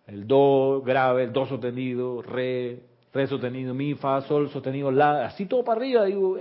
[0.07, 2.81] El do grave, el do sostenido, re,
[3.13, 6.05] re sostenido, mi, fa, sol sostenido, la, así todo para arriba.
[6.05, 6.37] Digo,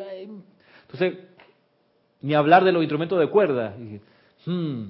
[0.82, 1.18] entonces,
[2.22, 3.76] ni hablar de los instrumentos de cuerda.
[4.46, 4.84] hmm,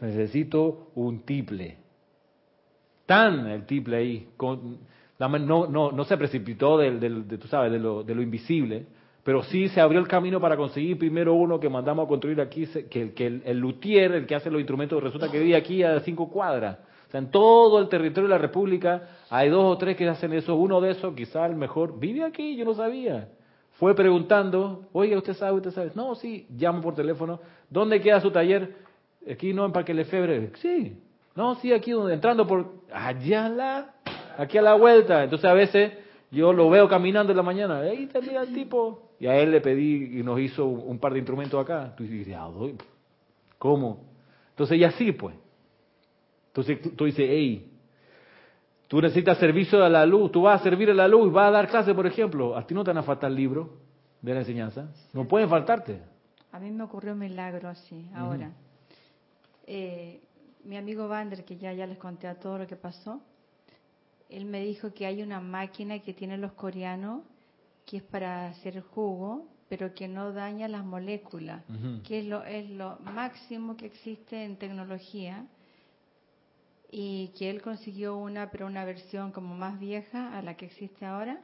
[0.00, 1.78] necesito un tiple.
[3.08, 4.28] Tan el tiple ahí.
[4.36, 4.80] Con,
[5.18, 8.84] no, no, no se precipitó del, del, de, tú sabes, de lo, de lo invisible,
[9.24, 12.66] pero sí se abrió el camino para conseguir primero uno que mandamos a construir aquí,
[12.90, 15.98] que, que el, el luthier, el que hace los instrumentos, resulta que vive aquí a
[16.00, 16.80] cinco cuadras.
[17.08, 20.34] O sea, en todo el territorio de la República hay dos o tres que hacen
[20.34, 20.54] eso.
[20.54, 23.30] Uno de esos, quizá el mejor, vive aquí, yo no sabía.
[23.78, 25.56] Fue preguntando, oye, ¿usted sabe?
[25.56, 25.92] ¿Usted sabe?
[25.94, 27.40] No, sí, llamo por teléfono.
[27.70, 28.76] ¿Dónde queda su taller?
[29.30, 30.50] Aquí no, en Parque Lefebvre.
[30.56, 30.98] Sí.
[31.38, 32.66] No, sí, aquí donde, entrando por...
[32.92, 33.94] Allá la
[34.38, 35.22] aquí a la vuelta.
[35.22, 35.92] Entonces a veces
[36.32, 39.12] yo lo veo caminando en la mañana, ahí mira el tipo.
[39.20, 41.94] Y a él le pedí y nos hizo un par de instrumentos acá.
[41.96, 42.36] Tú dices,
[43.56, 44.04] ¿cómo?
[44.50, 45.36] Entonces, y así pues.
[46.48, 47.70] Entonces tú dices, hey,
[48.88, 51.50] tú necesitas servicio a la luz, tú vas a servir a la luz, vas a
[51.52, 52.56] dar clase, por ejemplo.
[52.56, 53.68] A ti no te van a faltar libros
[54.22, 54.88] de la enseñanza.
[55.12, 56.02] No pueden faltarte.
[56.50, 58.50] A mí me ocurrió un milagro así, ahora.
[59.68, 60.20] eh,
[60.68, 63.22] mi amigo Vander, que ya, ya les conté a todo lo que pasó,
[64.28, 67.22] él me dijo que hay una máquina que tienen los coreanos
[67.86, 71.64] que es para hacer jugo, pero que no daña las moléculas,
[72.04, 75.46] que es lo, es lo máximo que existe en tecnología
[76.90, 81.06] y que él consiguió una, pero una versión como más vieja a la que existe
[81.06, 81.40] ahora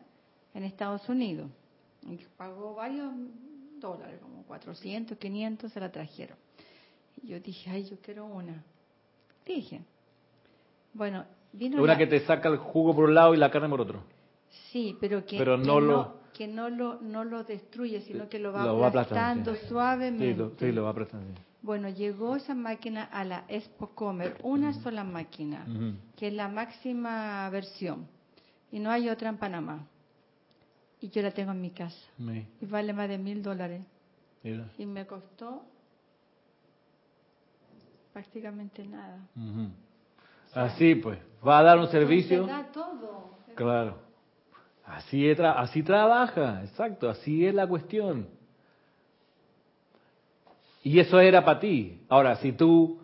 [0.53, 1.51] en Estados Unidos.
[2.03, 3.11] Y pagó varios
[3.79, 6.37] dólares, como 400, 500, se la trajeron.
[7.23, 8.63] Y yo dije, ay, yo quiero una.
[9.47, 9.83] Dije.
[10.93, 11.25] Bueno,
[11.79, 14.03] una que te saca el jugo por un lado y la carne por otro.
[14.71, 18.89] Sí, pero que, no, lo, que no lo no lo destruye, sino que lo va,
[18.89, 20.51] aplastando suavemente.
[20.59, 21.41] Sí lo, va aplastando.
[21.63, 25.65] Bueno, llegó esa máquina a la Expo Comer, una sola máquina,
[26.17, 28.07] que es la máxima versión,
[28.71, 29.87] y no hay otra en Panamá.
[31.01, 31.97] Y yo la tengo en mi casa.
[32.61, 33.83] Y vale más de mil dólares.
[34.79, 35.65] Y me costó
[38.15, 39.19] prácticamente nada.
[40.55, 42.49] Así pues, va a dar un servicio.
[43.57, 43.99] Claro.
[44.87, 48.29] Así, así trabaja, exacto, así es la cuestión.
[50.85, 52.03] Y eso era para ti.
[52.09, 53.01] Ahora, si tú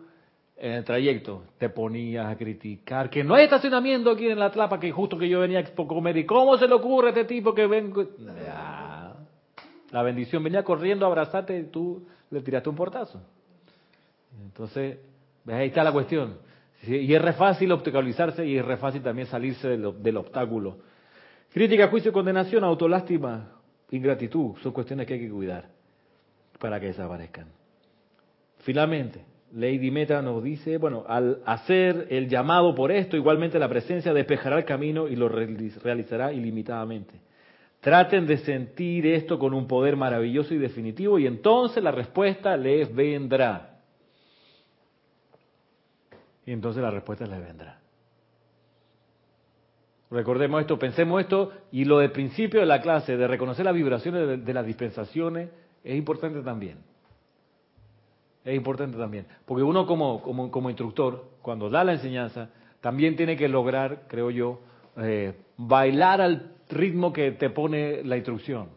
[0.55, 4.79] en el trayecto te ponías a criticar que no hay estacionamiento aquí en la Tlapa,
[4.79, 7.25] que justo que yo venía a Expo Comer, y cómo se le ocurre a este
[7.25, 8.05] tipo que vengo.
[9.91, 13.21] la bendición venía corriendo a abrazarte y tú le tiraste un portazo.
[14.43, 14.99] Entonces,
[15.47, 16.37] ahí está la cuestión.
[16.87, 20.77] Y es re fácil obstaculizarse y es re fácil también salirse del, del obstáculo.
[21.53, 23.59] Crítica, juicio, condenación, autolástima,
[23.91, 25.69] ingratitud, son cuestiones que hay que cuidar
[26.59, 27.47] para que desaparezcan.
[28.59, 34.13] Finalmente, Lady Meta nos dice, bueno, al hacer el llamado por esto, igualmente la presencia
[34.13, 37.15] despejará el camino y lo realizará ilimitadamente.
[37.81, 42.93] Traten de sentir esto con un poder maravilloso y definitivo y entonces la respuesta les
[42.93, 43.70] vendrá.
[46.45, 47.79] Y entonces la respuesta le vendrá.
[50.11, 54.45] Recordemos esto, pensemos esto, y lo del principio de la clase, de reconocer las vibraciones
[54.45, 55.49] de, las dispensaciones,
[55.85, 56.79] es importante también.
[58.43, 59.25] Es importante también.
[59.45, 62.49] Porque uno como, como, como, instructor, cuando da la enseñanza,
[62.81, 64.59] también tiene que lograr, creo yo,
[64.97, 68.67] eh, bailar al ritmo que te pone la instrucción.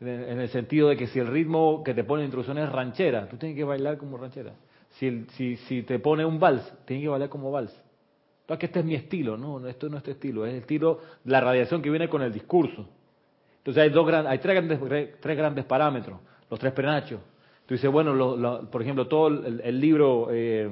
[0.00, 3.28] En el sentido de que si el ritmo que te pone la instrucción es ranchera,
[3.28, 4.52] tú tienes que bailar como ranchera.
[4.92, 7.72] Si, si, si te pone un vals, tiene que valer como vals.
[8.48, 11.00] No que este es mi estilo, no, esto no es tu estilo, es el estilo,
[11.24, 12.86] la radiación que viene con el discurso.
[13.58, 16.18] Entonces hay, dos hay tres, grandes, tres grandes parámetros,
[16.50, 17.20] los tres penachos.
[17.64, 20.70] Tú dices, bueno, por ejemplo, todo el, libro eh,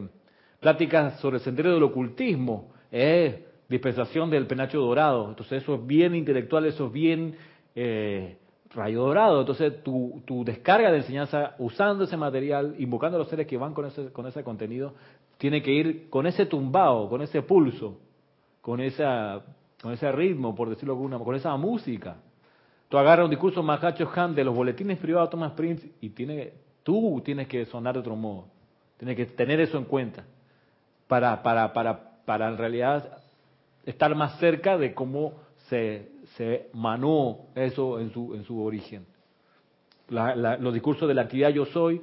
[0.60, 3.36] Pláticas sobre el sendero del ocultismo es
[3.68, 5.30] dispensación del penacho dorado.
[5.30, 7.36] Entonces eso es bien intelectual, eso es bien
[7.74, 8.36] eh,
[8.74, 9.40] rayo dorado.
[9.40, 13.74] Entonces, tu, tu, descarga de enseñanza usando ese material, invocando a los seres que van
[13.74, 14.94] con ese, con ese contenido,
[15.38, 17.98] tiene que ir con ese tumbao, con ese pulso,
[18.60, 19.42] con, esa,
[19.80, 22.16] con ese ritmo, por decirlo alguna con esa música.
[22.88, 26.52] Tú agarras un discurso Mahacho Han de los boletines privados de Thomas Prince y tiene,
[26.82, 28.46] tú tienes que sonar de otro modo.
[28.98, 30.24] Tienes que tener eso en cuenta
[31.06, 33.18] para, para, para, para en realidad
[33.86, 35.34] estar más cerca de cómo
[35.70, 39.06] se, se manó eso en su, en su origen.
[40.08, 42.02] los discursos de la actividad yo soy,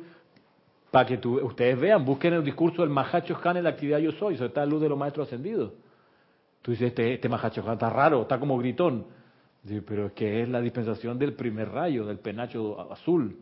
[0.90, 4.36] para que ustedes vean, busquen el discurso del Mahacho Han en la actividad yo soy,
[4.36, 5.74] eso está la luz de los maestros ascendidos.
[6.62, 9.06] Tú dices, este, este Mahacho Han está raro, está como gritón.
[9.66, 13.38] Sí, pero es que es la dispensación del primer rayo, del penacho azul.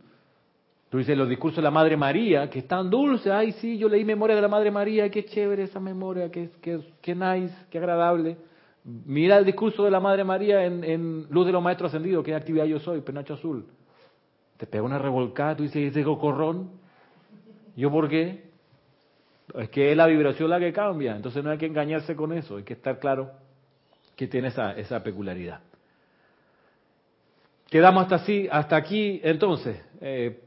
[0.90, 3.88] Tú dices los discursos de la Madre María, que es tan dulce, ay sí, yo
[3.88, 7.78] leí memoria de la Madre María, qué chévere esa memoria, qué, qué, qué nice, qué
[7.78, 8.38] agradable.
[8.86, 12.36] Mira el discurso de la Madre María en, en Luz de los Maestros Ascendidos, qué
[12.36, 13.66] actividad yo soy, penacho azul.
[14.58, 16.70] Te pega una revolcada, tú dices, ese cocorrón,
[17.76, 18.44] ¿yo por qué?
[19.56, 22.58] Es que es la vibración la que cambia, entonces no hay que engañarse con eso,
[22.58, 23.32] hay que estar claro
[24.16, 25.62] que tiene esa, esa peculiaridad.
[27.72, 30.44] Quedamos hasta, así, hasta aquí entonces, eh,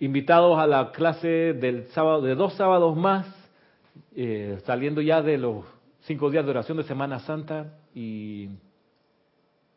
[0.00, 3.26] invitados a la clase del sábado, de dos sábados más,
[4.16, 5.66] eh, saliendo ya de los
[6.00, 8.48] cinco días de oración de Semana Santa y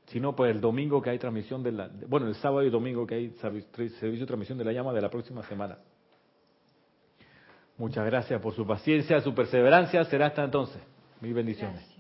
[0.08, 3.08] si no, pues el domingo que hay transmisión de la, bueno, el sábado y domingo
[3.08, 5.78] que hay servicio de transmisión de la llama de la próxima semana.
[7.78, 10.04] Muchas gracias por su paciencia, su perseverancia.
[10.06, 10.82] Será hasta entonces.
[11.22, 11.95] Mil bendiciones.